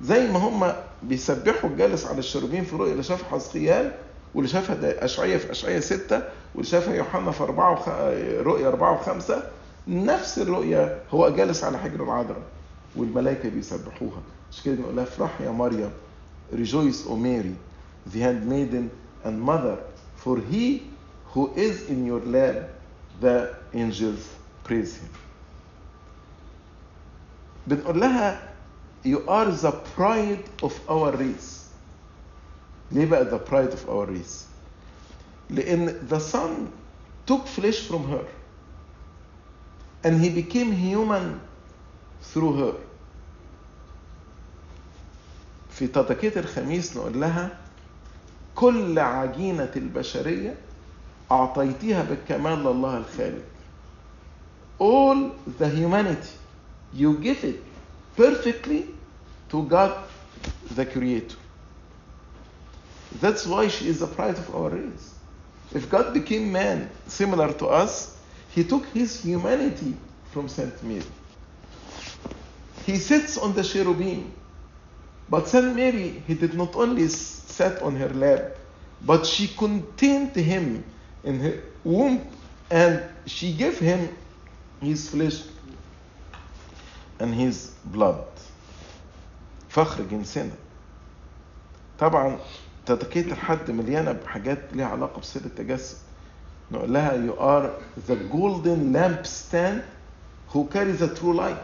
[0.02, 1.70] زي ما هم بيسبحوا.
[1.70, 3.92] الجالس على الشروبيم في رؤية اللي شافها حزقيال
[4.36, 6.24] واللي شافها أشعية في أشعية ستة
[6.56, 7.90] واللي شافها يوحنا في أربعة وخ...
[8.48, 9.44] رؤية أربعة وخمسة.
[9.88, 12.42] نفس الرؤية هو جالس على حجر العذراء.
[12.96, 14.22] والملائكة بيسبحوها
[14.52, 15.92] عشان كده بنقول لها افرح يا مريم
[16.54, 17.56] rejoice O Mary
[18.14, 18.90] the handmaiden
[19.24, 19.78] and mother
[20.16, 20.82] for he
[21.34, 22.70] who is in your lap
[23.22, 24.28] the angels
[24.64, 25.10] praise him
[27.68, 28.50] بنقول لها
[29.04, 31.70] you are the pride of our race
[32.92, 34.46] ليه بقى the pride of our race
[35.50, 36.70] لأن the son
[37.28, 38.26] took flesh from her
[40.04, 41.40] and he became human
[42.24, 42.74] through her
[45.70, 47.58] في تضكية الخميس نقول لها
[48.56, 50.56] كل عجينة البشرية
[51.32, 53.44] أعطيتيها بالكمال لله الخالق
[54.82, 56.34] all the humanity
[56.94, 57.62] you give it
[58.18, 58.86] perfectly
[59.52, 59.92] to God
[60.76, 61.38] the creator
[63.22, 65.16] that's why she is the pride of our race
[65.74, 68.18] if God became man similar to us
[68.56, 69.94] he took his humanity
[70.32, 71.04] from Saint Mary
[72.90, 74.32] he sits on the cherubim.
[75.30, 78.58] But Saint Mary, he did not only sat on her lap,
[79.06, 80.84] but she contained him
[81.24, 82.28] in her womb
[82.72, 84.10] and she gave him
[84.82, 85.44] his flesh
[87.20, 88.26] and his blood.
[89.70, 90.52] فخر جنسنا.
[92.00, 92.40] طبعا
[92.86, 95.98] تدقية الحد مليانة بحاجات ليها علاقة بسر التجسد.
[96.72, 97.70] نقول لها you are
[98.08, 99.84] the golden lampstand
[100.48, 101.58] who carries the true light.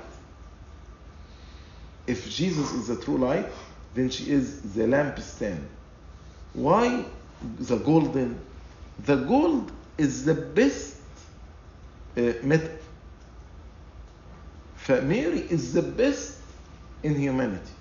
[2.08, 3.48] If Jesus is the true light,
[3.94, 5.63] then she is the lampstand.
[6.54, 7.06] Why
[7.60, 8.39] the golden?
[9.06, 10.96] The gold is the best
[12.18, 12.70] uh, metal.
[14.88, 16.38] فماري is the best
[17.04, 17.72] in humanity.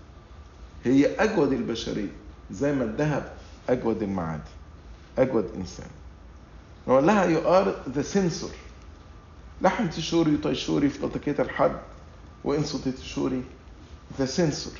[0.84, 2.10] هي أجود البشرية
[2.50, 3.32] زي ما الذهب
[3.68, 4.42] أجود المعادن
[5.18, 5.88] أجود إنسان.
[6.88, 8.50] نقول لها you are the sensor.
[9.62, 11.76] لحم تشوري وطيشوري في تطكية الحد
[12.44, 13.42] وإنسو تشوري
[14.16, 14.70] the sensor,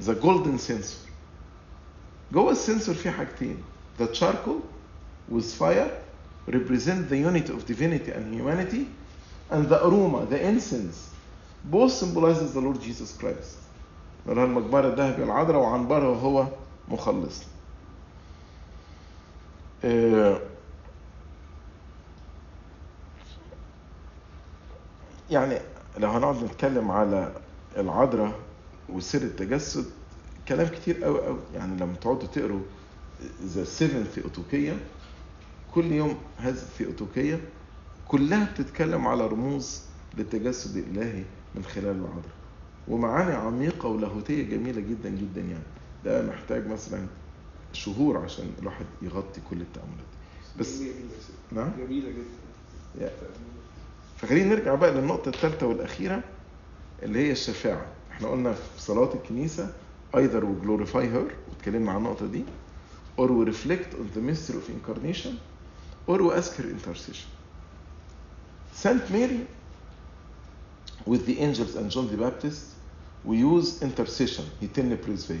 [0.00, 0.98] the golden sensor.
[2.32, 3.56] جوه السنسور في حاجتين
[3.98, 4.60] the charcoal
[5.30, 5.90] with fire
[6.48, 8.86] represent the unity of divinity and humanity
[9.50, 11.08] and the aroma the incense
[11.64, 13.56] both symbolizes the Lord Jesus Christ
[14.26, 16.46] نقولها المقبرة الذهبي العذراء وعنبرها وهو
[16.88, 17.42] مخلص
[19.84, 20.40] آه،
[25.30, 25.58] يعني
[25.98, 27.32] لو هنقعد نتكلم على
[27.76, 28.32] العذراء
[28.88, 29.84] وسر التجسد
[30.48, 31.38] كلام كتير قوي قوي.
[31.54, 32.60] يعني لما تقعدوا تقروا
[33.42, 34.76] ذا سيفن ثيوتوكية
[35.74, 37.40] كل يوم هذه الثيوتوكية
[38.08, 39.80] كلها بتتكلم على رموز
[40.18, 41.24] للتجسد الإلهي
[41.54, 42.38] من خلال العذراء
[42.88, 45.64] ومعاني عميقة ولاهوتية جميلة جدا جدا يعني.
[46.04, 47.06] ده محتاج مثلا
[47.72, 50.08] شهور عشان الواحد يغطي كل التأملات.
[50.58, 50.82] بس
[51.52, 53.10] نعم؟ جميلة جدا.
[54.16, 56.22] فخلينا نرجع بقى للنقطة الثالثة والأخيرة
[57.02, 57.86] اللي هي الشفاعة.
[58.18, 59.72] إحنا قلنا في صلاة الكنيسة
[60.14, 62.44] either we glorify her واتكلمنا عن النقطة دي
[63.18, 65.38] or we reflect on the mystery of incarnation
[66.08, 67.28] or we ask her intercession
[68.74, 69.46] Saint Mary
[71.06, 72.64] with the angels and John the Baptist
[73.24, 75.38] we use intercession هيتن بريزفي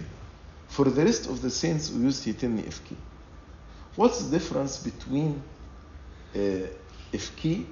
[0.68, 2.96] for the rest of the saints we use هيتن إفكي
[3.96, 5.42] what's the difference between
[6.34, 6.38] uh,
[7.14, 7.64] إفكي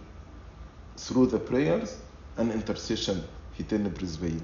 [0.98, 1.90] through the prayers
[2.38, 3.16] and intercession
[3.58, 4.40] هيتن بريزفي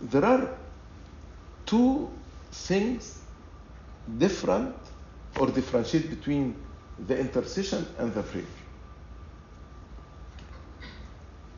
[0.00, 0.48] there are
[1.66, 2.08] two
[2.52, 3.18] things
[4.18, 4.74] different
[5.40, 6.54] or differentiate between
[7.06, 8.44] the intercession and the prayer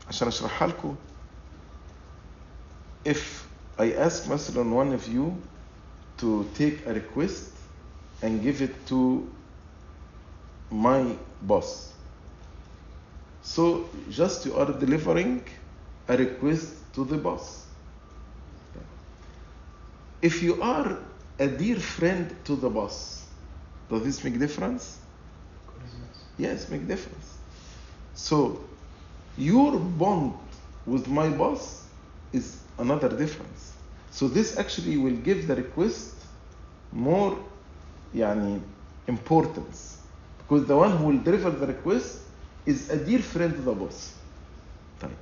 [0.09, 0.97] عشان اشرحها لكم
[3.05, 3.45] if
[3.79, 5.33] I ask مثلا one of you
[6.19, 7.51] to take a request
[8.23, 9.27] and give it to
[10.71, 11.93] my boss
[13.43, 15.43] so just you are delivering
[16.09, 17.67] a request to the boss
[20.23, 20.99] if you are
[21.39, 23.27] a dear friend to the boss
[23.91, 24.99] does this make difference
[26.39, 27.39] yes make difference
[28.15, 28.61] so
[29.37, 30.33] your bond
[30.87, 31.85] with my boss
[32.33, 33.73] is another difference
[34.11, 36.15] so this actually will give the request
[36.93, 37.37] more
[38.15, 38.61] يعني
[39.09, 39.99] importance
[40.39, 42.21] because the one who will deliver the request
[42.65, 44.15] is a dear friend to the boss
[45.01, 45.17] طيب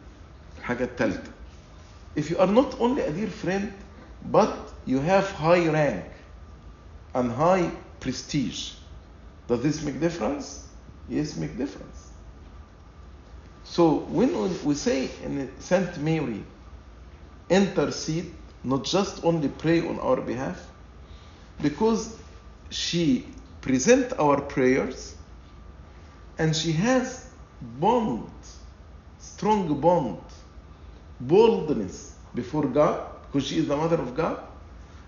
[0.58, 1.30] الحاجة الثالثة
[2.16, 3.72] if you are not only a dear friend
[4.25, 6.05] but you have high rank
[7.13, 8.73] and high prestige.
[9.47, 10.67] Does this make difference?
[11.07, 12.11] Yes make difference.
[13.63, 16.43] So when we say in Saint Mary
[17.49, 20.59] intercede not just only pray on our behalf
[21.61, 22.17] because
[22.69, 23.27] she
[23.61, 25.15] present our prayers
[26.37, 27.29] and she has
[27.79, 28.29] bond
[29.19, 30.21] strong bond
[31.19, 34.39] boldness before God because she is the mother of God.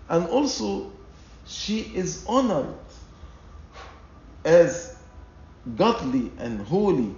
[0.08, 0.90] And also,
[1.46, 2.74] she is honored
[4.44, 4.94] as
[5.76, 7.14] godly and holy.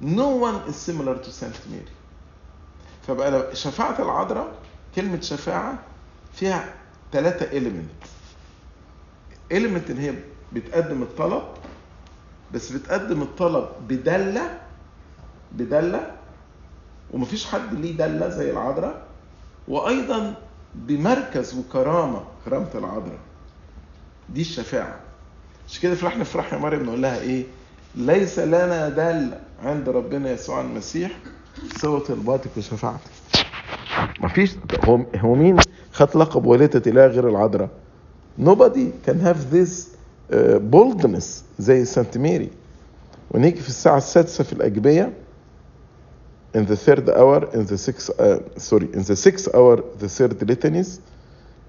[0.00, 1.86] No one is similar to Saint Mary.
[3.06, 4.54] فبقى شفاعة العذراء
[4.94, 5.78] كلمة شفاعة
[6.32, 6.74] فيها
[7.12, 7.90] ثلاثة element.
[9.52, 10.14] element إن هي
[10.52, 11.42] بتقدم الطلب
[12.54, 14.60] بس بتقدم الطلب بدالة
[15.52, 16.16] بدالة
[17.12, 19.06] ومفيش حد ليه دالة زي العذراء
[19.68, 20.34] وأيضا
[20.76, 23.18] بمركز وكرامة كرامة العذراء.
[24.34, 24.96] دي الشفاعة.
[25.68, 27.44] مش كده فرحنا في فرح يا مريم نقول لها إيه؟
[27.94, 29.30] ليس لنا دل
[29.62, 31.10] عند ربنا يسوع المسيح
[31.80, 33.00] سوى طلباتك وشفاعتك
[34.20, 35.56] مفيش هو هو مين؟
[35.92, 37.68] خد لقب والدة إله غير العذراء.
[38.40, 39.70] Nobody can have this
[40.32, 40.36] uh,
[40.72, 41.24] boldness
[41.58, 42.50] زي سانت ميري.
[43.30, 45.12] ونيجي في الساعة السادسة في الأجبية.
[46.56, 48.38] In the third hour in the sixth uh,
[48.68, 51.00] sorry in the sixth hour the third litanies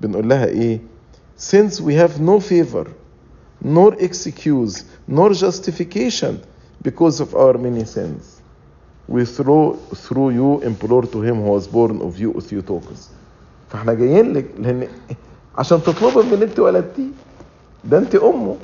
[0.02, 0.80] بنقول لها إيه
[1.38, 2.88] since we have no favor
[3.66, 4.76] nor excuse
[5.08, 6.34] nor justification
[6.88, 8.24] because of our many sins
[9.14, 9.68] we through
[10.06, 13.10] through you implore to him who was born of you Theotokos
[13.70, 14.88] فاحنا جايين لك لأن
[15.58, 17.08] عشان تطلبي من اللي انت ولدتيه
[17.84, 18.56] ده انت امه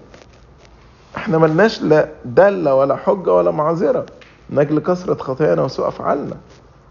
[1.17, 4.05] إحنا ملناش لا دله ولا حجه ولا معذره
[4.53, 6.37] من أجل كثره خطايانا وسوء أفعالنا.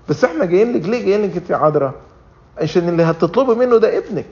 [0.08, 1.94] بس إحنا جايين لك ليه؟ جايين لك أنت يا عذراء.
[2.58, 4.26] عشان اللي هتطلبي منه ده ابنك.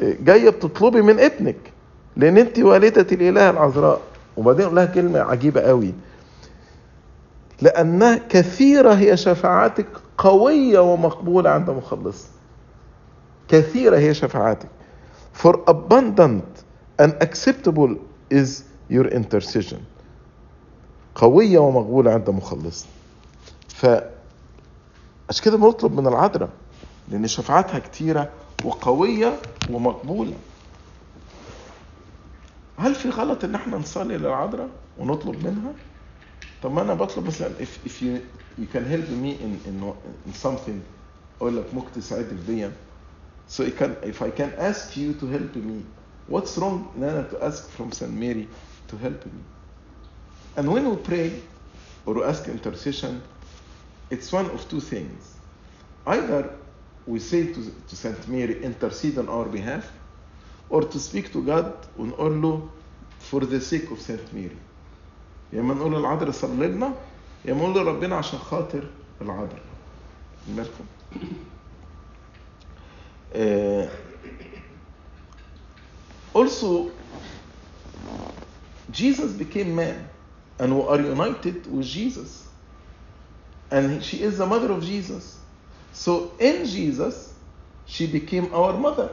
[0.00, 1.56] جاية بتطلبي من ابنك.
[2.16, 4.00] لأن أنت والدة الإله العذراء.
[4.36, 5.94] وبعدين لها كلمة عجيبة قوي.
[7.62, 9.86] لأنها كثيرة هي شفاعاتك
[10.18, 12.26] قوية ومقبولة عند مخلص.
[13.48, 14.68] كثيرة هي شفاعاتك.
[15.42, 16.64] For abundant
[17.02, 17.90] and acceptable
[18.30, 19.80] is your intercession.
[21.18, 22.86] قوية ومقبولة عند مخلص.
[23.68, 23.86] ف
[25.28, 26.48] عشان كده بنطلب من العذراء
[27.08, 28.30] لأن شفاعاتها كتيرة
[28.64, 29.38] وقوية
[29.70, 30.34] ومقبولة.
[32.78, 35.72] هل في غلط إن إحنا نصلي للعذراء ونطلب منها؟
[36.62, 38.18] طب ما أنا بطلب مثلا if, if you,
[38.60, 39.92] you can help me in, in,
[40.26, 40.80] in something
[41.40, 42.68] أقول لك ممكن تساعدني في دي
[43.50, 45.84] so I can, if I can ask you to help me
[46.32, 48.46] what's wrong إن أنا to ask from Saint Mary
[48.92, 49.42] to help me
[50.57, 51.41] and when we pray
[52.05, 53.21] or ask intercession
[54.09, 55.35] it's one of two things
[56.07, 56.49] either
[57.07, 59.91] we say to, to Saint Mary intercede on our behalf
[60.69, 62.69] or to speak to God ونقول له
[63.19, 64.57] for the sake of Saint Mary
[65.53, 66.93] يا اما نقول للعذراء صلي لنا
[67.45, 68.83] يا اما نقول لربنا عشان خاطر
[69.21, 69.61] العذراء
[70.47, 70.85] بالكم
[73.33, 73.87] uh,
[76.33, 76.91] also
[78.91, 80.07] Jesus became man
[80.58, 82.44] And we are united with Jesus
[83.70, 85.38] and she is the mother of Jesus
[85.92, 87.34] so in Jesus
[87.86, 89.08] she became our mother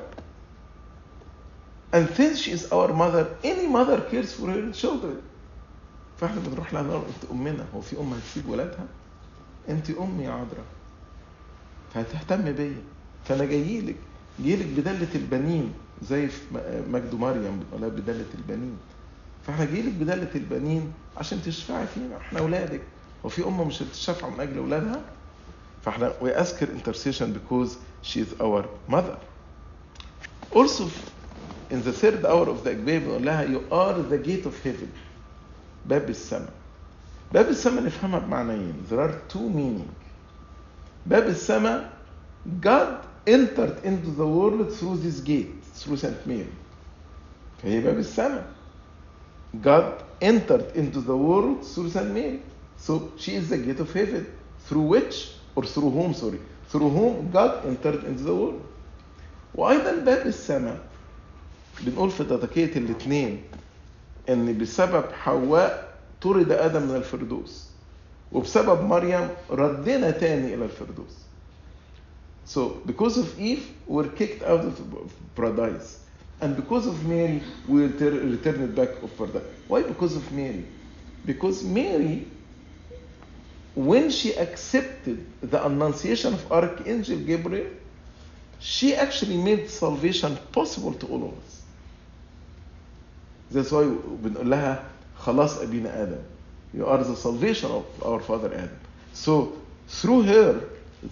[1.94, 5.22] and since she is our mother any mother cares for her children
[6.22, 8.86] فاحنا بنروح لها نقول انت امنا هو في ام هتسيب ولادها
[9.70, 10.66] انت امي يا عذراء
[11.94, 12.76] فهتهتم بيا
[13.26, 13.96] فانا جاي لك
[14.40, 15.74] جاي لك بدله البنين
[16.10, 16.42] زي في
[16.92, 18.78] مجد مريم بتقولها بدله البنين
[19.48, 22.82] فاحنا جاي لك بدله البنين عشان تشفعي فينا إحنا اولادك
[23.26, 25.02] هو في ام مش هتشفع من أجل اولادها
[25.86, 29.18] فاحنا we ask her intercession because she is our mother
[30.56, 30.84] also
[31.72, 34.90] in the third hour of the Agbe بنقول لها you are the gate of heaven
[35.86, 36.54] باب السماء
[37.34, 39.90] باب السماء نفهمها بمعنيين there are two meaning
[41.06, 41.92] باب السماء
[42.62, 46.54] God entered into the world through this gate through Saint Mary
[47.64, 48.55] فهي باب السماء
[49.62, 52.42] God entered into the world through Saint Mary
[52.78, 54.26] so she is the gate of heaven
[54.68, 56.40] through which or through whom sorry
[56.70, 58.62] through whom God entered into the world
[59.56, 60.80] وأيضا باب السماء
[61.82, 63.42] بنقول في تضكية الاثنين
[64.30, 67.70] ان بسبب حواء طرد آدم من الفردوس
[68.32, 71.16] وبسبب مريم ردنا تاني إلى الفردوس
[72.46, 74.80] so because of Eve we're kicked out of
[75.36, 76.05] paradise
[76.41, 80.65] and because of Mary we returned back of paradise why because of Mary
[81.25, 82.27] because Mary
[83.75, 87.67] when she accepted the annunciation of Archangel Gabriel
[88.59, 91.61] she actually made salvation possible to all of us
[93.51, 93.85] That's why
[94.23, 94.85] بنقول لها
[95.19, 96.23] خلاص أبينا آدم.
[96.73, 98.79] You are the salvation of our father Adam.
[99.13, 99.53] So
[99.89, 100.61] through her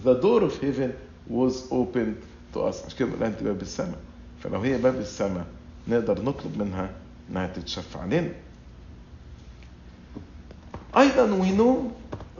[0.03, 0.95] the door of heaven
[1.27, 2.21] was opened
[2.53, 2.81] to us.
[2.85, 3.99] عشان كده بنقول لها أنت باب السماء.
[4.44, 5.46] فلو هي باب السماء
[5.88, 6.90] نقدر نطلب منها
[7.30, 8.32] إنها تتشفع علينا.
[10.96, 11.92] أيضا we know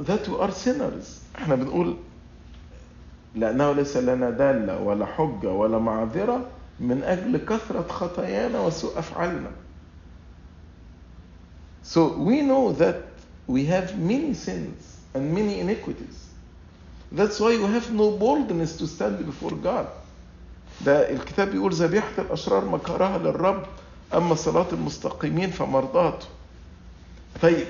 [0.05, 1.21] that we are sinners.
[1.37, 1.97] إحنا بنقول
[3.35, 6.47] لأنه ليس لنا دالة ولا حجة ولا معذرة
[6.81, 9.51] من أجل كثرة خطايانا وسوء أفعالنا.
[11.83, 13.03] So we know that
[13.47, 16.29] we have many sins and many iniquities.
[17.13, 19.87] That's why we have no boldness to stand before God.
[20.81, 23.62] ده الكتاب بيقول ذبيحة الأشرار مكرها للرب
[24.14, 26.27] أما صلاة المستقيمين فمرضاته.
[27.43, 27.66] طيب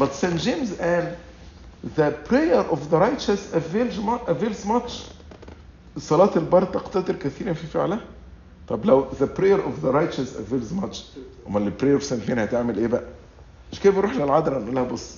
[0.00, 0.40] but St.
[0.46, 1.14] James قال
[1.96, 3.98] the prayer of the righteous avails
[4.28, 4.92] avails much.
[5.98, 8.00] صلاة البر تقتدر كثيرا في فعلها.
[8.68, 10.96] طب لو the prayer of the righteous avails much
[11.48, 12.28] أمال ال prayer of St.
[12.28, 13.02] Mary هتعمل إيه بقى؟
[13.72, 15.16] مش كده بنروح للعذراء نقول لها بص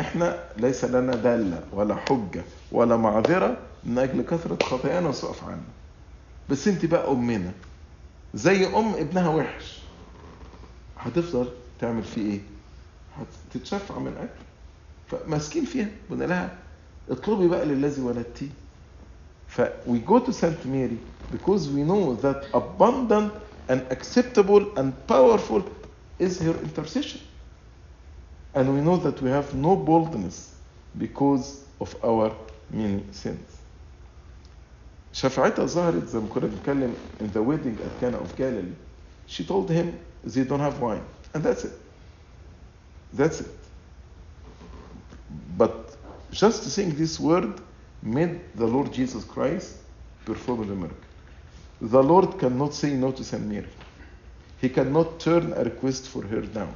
[0.00, 2.42] إحنا ليس لنا دالة ولا حجة
[2.72, 5.62] ولا معذرة من أجل كثرة خطايانا وسوء أفعالنا
[6.50, 7.52] بس انت بقى امنا
[8.34, 9.82] زي ام ابنها وحش
[10.98, 12.40] هتفضل تعمل فيه إيه
[13.50, 14.28] هتتشفع من أجل
[15.06, 16.58] فماسكين فيها قلنا لها
[17.10, 18.48] اطلبي بقى للذي ولدتيه
[19.46, 20.98] ف we go to Saint Mary
[21.30, 23.32] because we know that abundant
[23.68, 25.62] and acceptable and powerful
[26.20, 27.20] is her intercession
[28.54, 30.38] and we know that we have no boldness
[30.98, 31.46] because
[31.80, 32.30] of our
[32.70, 33.61] many sins.
[35.11, 38.75] شفاعتها ظهرت زي ما كنا بنتكلم in the wedding at Cana of Galilee.
[39.25, 41.03] She told him they don't have wine.
[41.33, 41.73] And that's it.
[43.13, 43.51] That's it.
[45.57, 45.97] But
[46.31, 47.61] just saying this word
[48.01, 49.77] made the Lord Jesus Christ
[50.25, 51.07] perform the miracle.
[51.81, 53.69] The Lord cannot say no to Saint Mary.
[54.61, 56.73] He cannot turn a request for her down.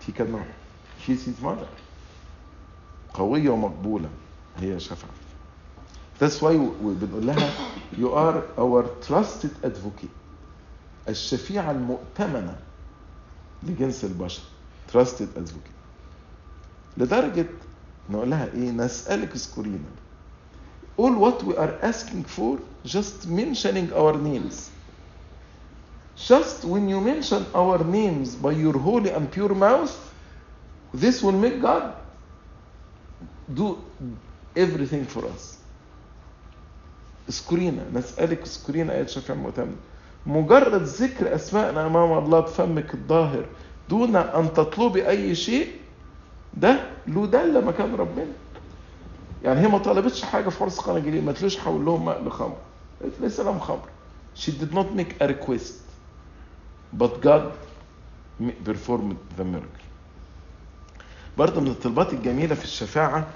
[0.00, 0.46] He cannot.
[0.96, 1.68] She's his mother.
[3.14, 4.10] قوية ومقبولة
[4.56, 5.21] هي شفاعة.
[6.23, 7.53] That's why بنقول لها
[7.97, 10.09] you are our trusted advocate.
[11.09, 12.55] الشفيعة المؤتمنة
[13.63, 14.41] لجنس البشر.
[14.93, 15.73] Trusted advocate.
[16.97, 17.45] لدرجة
[18.09, 19.89] نقول لها إيه نسألك اذكرينا.
[20.97, 24.69] all what we are asking for just mentioning our names
[26.15, 30.13] just when you mention our names by your holy and pure mouth
[30.93, 31.95] this will make God
[33.53, 33.83] do
[34.55, 35.52] everything for us
[37.29, 39.75] اذكرينا نسألك اذكرينا آيات شفيع المؤتمن
[40.25, 43.45] مجرد ذكر أسماءنا أمام الله بفمك الظاهر.
[43.89, 45.67] دون أن تطلبي أي شيء
[46.53, 48.31] ده له دالة مكان ربنا.
[49.43, 52.57] يعني هي ما طلبتش حاجة في عرس قناجيلية ما تلوش حول لهم ماء لخمر
[53.01, 53.87] قالت ليس لهم خمر.
[54.35, 55.73] She did not make a request.
[56.99, 57.51] But God
[58.65, 59.83] performed the miracle.
[61.37, 63.27] برضه من الطلبات الجميلة في الشفاعة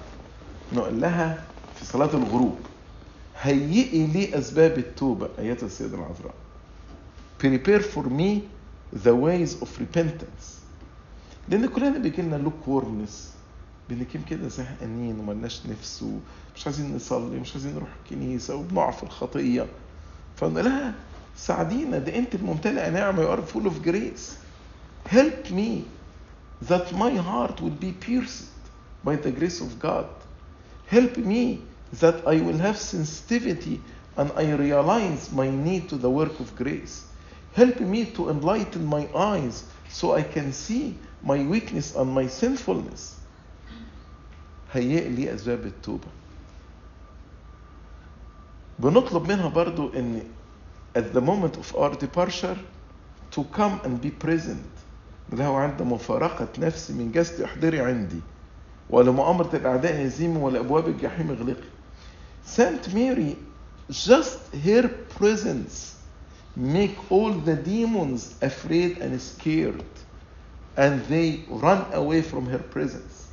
[0.73, 1.43] نقول لها
[1.75, 2.59] في صلاة الغروب.
[3.41, 6.33] هيئي لي أسباب التوبة أيتها السيدة العذراء.
[7.39, 8.41] Prepare for me
[9.05, 10.57] the ways of repentance.
[11.49, 13.33] لأن كلنا بيجي لنا لوك وورمنس
[13.89, 19.65] بنكون كده زهقانين وملناش نفس ومش عايزين نصلي ومش عايزين نروح الكنيسة وبنقع في الخطية.
[20.37, 20.93] فقلنا لها
[21.37, 21.99] ساعدينا.
[21.99, 24.35] ده أنت الممتلئة نعمة you are full of grace.
[25.09, 25.83] Help me
[26.69, 28.51] that my heart will be pierced
[29.05, 30.09] by the grace of God.
[30.87, 31.59] Help me
[32.00, 33.80] that I will have sensitivity
[34.16, 37.04] and I realize my need to the work of grace.
[37.54, 43.18] Help me to enlighten my eyes so I can see my weakness and my sinfulness.
[44.72, 46.08] هيئ لي أسباب التوبة.
[48.78, 50.22] بنطلب منها برضو ان
[50.94, 52.56] at the moment of our departure
[53.30, 54.68] to come and be present
[55.32, 58.20] له عند مفارقة نفسي من جسدي احضري عندي
[58.90, 61.68] ولمؤامرة الأعداء هزيمي ولأبواب الجحيم اغلقي
[62.47, 63.37] Saint Mary,
[63.89, 65.95] just her presence
[66.55, 69.83] make all the demons afraid and scared
[70.75, 73.25] and they run away from her presence.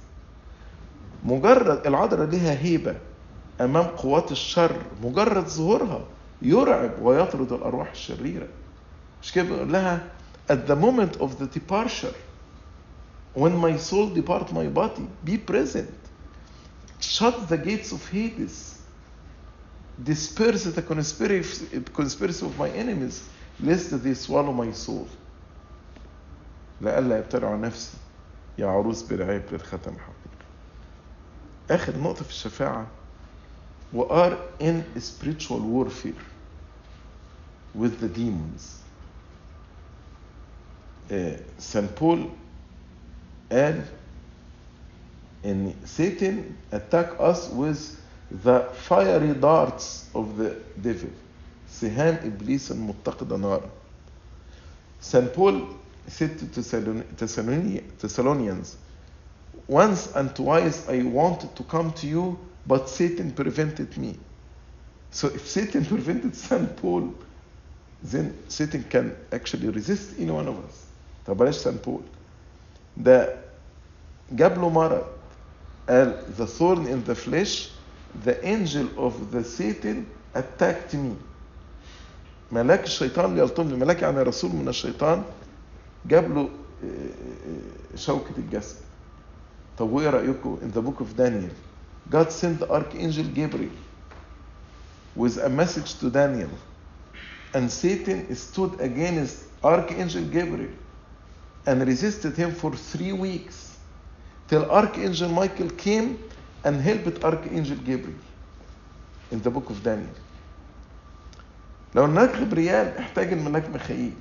[1.24, 2.96] مجرد العذراء لها هيبة
[3.60, 6.04] أمام قوات الشر مجرد ظهورها
[6.42, 8.48] يرعب ويطرد الأرواح الشريرة
[9.22, 10.08] مش كده بيقول لها
[10.50, 12.14] at the moment of the departure
[13.34, 15.94] when my soul depart my body be present
[17.00, 18.73] shut the gates of Hades
[20.02, 23.28] disperse the conspiracy, conspiracy of my enemies
[23.60, 25.06] lest they swallow my soul
[26.80, 27.96] لئلا يبتلعوا نفسي
[28.58, 30.44] يا عروس برعاية للختم حقيقي
[31.70, 32.86] آخر نقطة في الشفاعة
[33.94, 36.22] we are in spiritual warfare
[37.74, 38.80] with the demons
[41.58, 42.28] سان بول
[43.52, 43.84] قال
[45.44, 46.36] ان Satan
[46.72, 47.96] attack us with
[48.43, 51.09] the fiery darts of the devil
[51.81, 53.69] سهام إبليس المتقدة نارا
[55.01, 55.33] St.
[55.33, 55.61] Paul
[56.07, 56.45] said to
[58.01, 58.77] Thessalonians,
[59.67, 62.37] Once and twice I wanted to come to you,
[62.67, 64.17] but Satan prevented me.
[65.11, 66.75] So if Satan prevented St.
[66.77, 67.13] Paul,
[68.03, 70.85] then Satan can actually resist any one of us.
[71.25, 71.81] طب بلاش St.
[71.81, 72.01] Paul.
[72.97, 73.35] ده
[74.31, 75.05] جاب له مرض
[75.89, 77.71] قال the thorn in the flesh
[78.25, 81.15] the angel of the Satan attacked me
[82.51, 85.23] ملاك الشيطان ليلطمني ملاك يعني رسول من الشيطان
[86.05, 86.49] جاب له
[87.95, 88.75] شوكة الجسد
[89.77, 91.51] طب وايه رأيكم in the book of Daniel
[92.09, 93.71] God sent the archangel Gabriel
[95.15, 96.49] with a message to Daniel
[97.53, 100.71] and Satan stood against archangel Gabriel
[101.67, 103.77] and resisted him for three weeks
[104.47, 106.17] till archangel Michael came
[106.64, 108.20] and helped archangel Gabriel
[109.32, 110.14] in the book of Daniel.
[111.94, 114.14] لو الملاك غبريال احتاج الملاك ميخائيل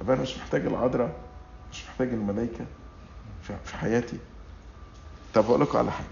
[0.00, 1.16] أبقى أنا مش محتاج العذراء
[1.72, 2.66] مش محتاج الملائكة
[3.64, 4.18] في حياتي.
[5.34, 6.06] طب أقول لكم على حاجة.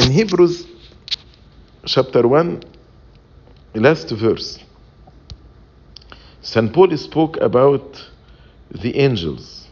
[0.00, 0.66] In Hebrews
[1.86, 2.64] chapter 1
[3.76, 4.58] last verse
[6.42, 6.72] St.
[6.72, 7.98] Paul spoke about
[8.74, 9.66] the angels.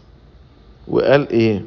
[0.88, 1.64] وقال إيه?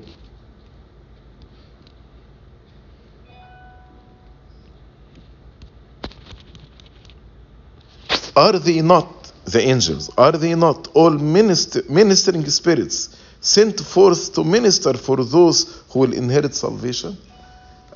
[8.38, 9.09] Are they not
[9.45, 10.11] the angels?
[10.17, 13.09] Are they not all minister, ministering spirits
[13.41, 15.57] sent forth to minister for those
[15.89, 17.17] who will inherit salvation?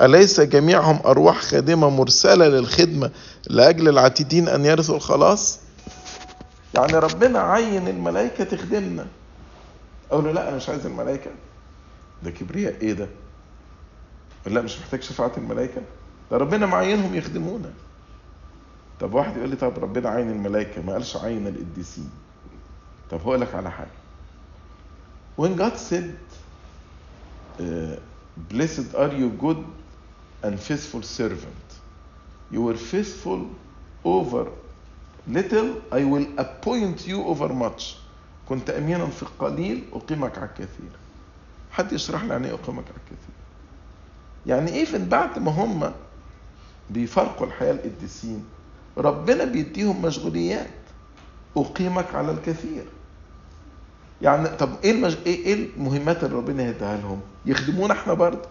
[0.02, 3.12] أليس جميعهم أرواح خادمة مرسلة للخدمة
[3.50, 5.60] لأجل العتيدين أن يرثوا الخلاص؟
[6.76, 9.06] يعني ربنا عين الملائكة تخدمنا.
[10.12, 11.32] أقول له لا أنا مش عايز الملائكة.
[12.24, 13.08] ده كبرياء إيه ده؟
[14.46, 15.82] لا مش محتاج شفاعة الملائكة.
[16.32, 17.72] ده ربنا معينهم يخدمونا.
[19.02, 22.10] طب واحد يقول لي طب ربنا عين الملائكة ما قالش عين القديسين.
[23.12, 23.88] طب هقول لك على حاجة.
[25.38, 26.16] When God said
[27.60, 27.64] uh,
[28.52, 29.64] blessed are you good
[30.44, 31.68] and faithful servant.
[32.52, 33.42] You were faithful
[34.06, 34.48] over
[35.28, 37.98] little I will appoint you over much.
[38.50, 40.92] كنت أمينا في القليل أقيمك على الكثير
[41.72, 43.36] حد يشرح لي يعني إيه أقيمك على الكثير
[44.46, 45.92] يعني إيه بعد ما هم
[46.90, 48.46] بيفارقوا الحياة القديسين
[48.98, 50.70] ربنا بيديهم مشغوليات
[51.58, 52.86] أقيمك على الكثير
[54.22, 55.18] يعني طب إيه المج...
[55.26, 58.50] إيه إيه المهمات اللي ربنا هيديها لهم؟ يخدمونا إحنا برضه.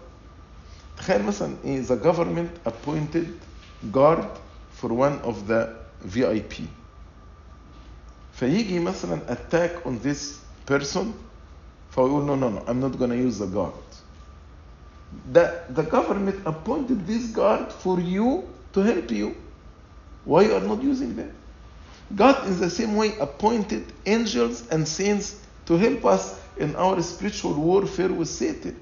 [0.97, 3.27] تخيل مثلا إيه the government appointed
[3.93, 4.25] guard
[4.81, 5.67] for one of the
[6.15, 6.53] VIP.
[8.33, 10.19] فيجي مثلا attack on this
[10.71, 11.05] person
[11.91, 13.73] فيقول no no no I'm not gonna use the guard.
[15.33, 19.35] The, the government appointed this guard for you to help you.
[20.24, 21.32] Why you are not using them?
[22.14, 27.54] God in the same way appointed angels and saints to help us in our spiritual
[27.54, 28.80] warfare with Satan.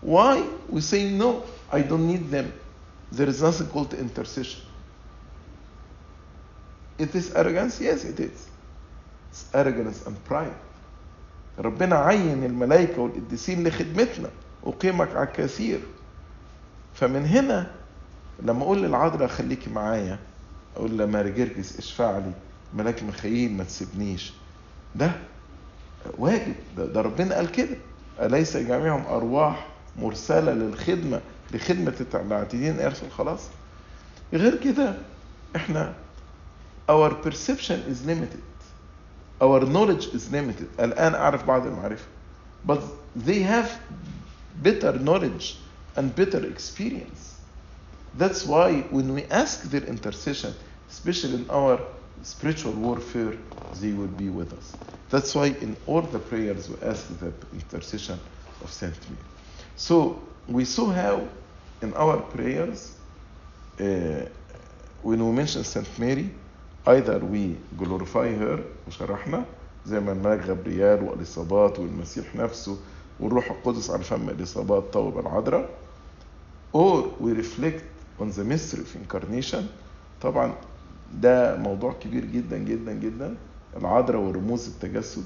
[0.00, 0.46] Why?
[0.68, 1.42] We say, no,
[1.72, 2.52] I don't need them.
[3.10, 4.60] There is nothing called intercession.
[6.98, 7.80] It is arrogance?
[7.80, 8.46] Yes, it is.
[9.30, 10.54] It's arrogance and pride.
[11.58, 14.30] ربنا عين الملائكة والقديسين لخدمتنا
[14.66, 15.80] أقيمك على الكثير
[16.94, 17.70] فمن هنا
[18.42, 20.18] لما أقول للعذراء خليكي معايا
[20.77, 22.31] أقول لماري جرجس اشفع لي.
[22.73, 24.33] ملاك ميخائيل ما تسيبنيش.
[24.95, 25.11] ده
[26.17, 27.77] واجب ده, ده ربنا قال كده.
[28.21, 29.67] أليس جميعهم أرواح
[29.99, 31.21] مرسلة للخدمة
[31.51, 33.39] لخدمة العاتدين إرث الخلاص؟
[34.33, 34.93] غير كده
[35.55, 35.93] إحنا
[36.91, 38.43] our perception is limited.
[39.41, 40.67] our knowledge is limited.
[40.79, 42.05] الآن أعرف بعض المعرفة.
[42.67, 42.79] But
[43.27, 43.69] they have
[44.63, 45.55] better knowledge
[45.97, 47.32] and better experience.
[48.14, 50.52] that's why when we ask their intercession
[50.90, 51.78] especially in our
[52.22, 53.36] spiritual warfare
[53.80, 54.74] they will be with us
[55.10, 58.18] that's why in all the prayers we ask the intercession
[58.62, 59.22] of Saint Mary.
[59.76, 61.26] So we saw how
[61.80, 62.92] in our prayers,
[63.80, 63.84] uh,
[65.02, 66.28] when we mention Saint Mary,
[66.86, 69.44] either we glorify her وشرحنا
[69.86, 72.76] زي ما الملاك غبريال والإصابات والمسيح نفسه
[73.20, 75.68] والروح القدس على فم الإصابات طوب العذراء
[76.74, 77.82] or we reflect
[78.19, 79.63] on the mystery of incarnation
[80.21, 80.55] طبعا
[81.13, 83.35] ده موضوع كبير جدا جدا جدا
[83.77, 85.23] العذراء ورموز التجسد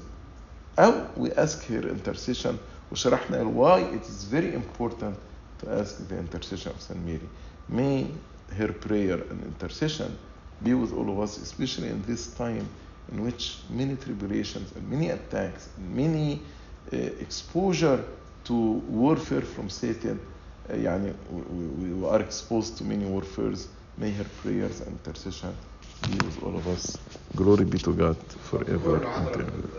[0.78, 2.54] أو we ask her intercession
[2.92, 5.14] وشرحنا why it is very important
[5.60, 7.28] to ask the intercession of Saint Mary.
[7.68, 8.06] May
[8.56, 10.16] her prayer and intercession
[10.62, 12.66] be with all of us, especially in this time
[13.12, 16.40] in which many tribulations and many attacks and many
[16.92, 18.02] uh, exposure
[18.44, 20.37] to warfare from Satan uh,
[20.70, 23.68] يعني و are exposed to many warfares
[24.00, 25.52] may her prayers and intercession.
[26.02, 26.98] Be with all of us.
[27.36, 28.16] Glory be to God
[28.50, 29.78] forever and ever.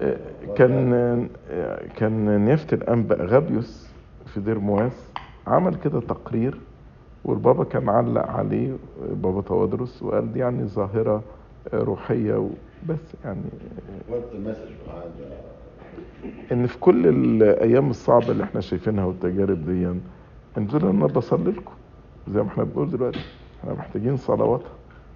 [0.00, 0.16] Eh,
[0.56, 3.86] كان eh, كان نيافة الانبا غابيوس
[4.26, 4.92] في دير مواس
[5.46, 6.58] عمل كده تقرير
[7.24, 8.76] والبابا كان علق عليه
[9.22, 11.22] بابا توادرس وقال دي يعني ظاهرة
[11.72, 13.42] آه، روحية وبس يعني
[14.08, 15.53] آه،
[16.52, 19.92] إن في كل الأيام الصعبة اللي إحنا شايفينها والتجارب دي
[20.58, 21.72] أنتوا أنا بصلي لكم.
[22.28, 23.20] زي ما إحنا بنقول دلوقتي
[23.60, 24.72] إحنا محتاجين صلواتها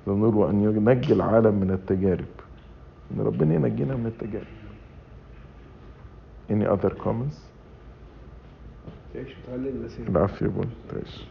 [0.07, 2.25] زي ما بنقول وأن ينجي العالم من التجارب.
[3.15, 4.47] إن ربنا ينجينا من التجارب.
[6.51, 7.37] Any other comments?
[9.15, 11.25] تعيش وتعلم المسيح العافية بون تعيش.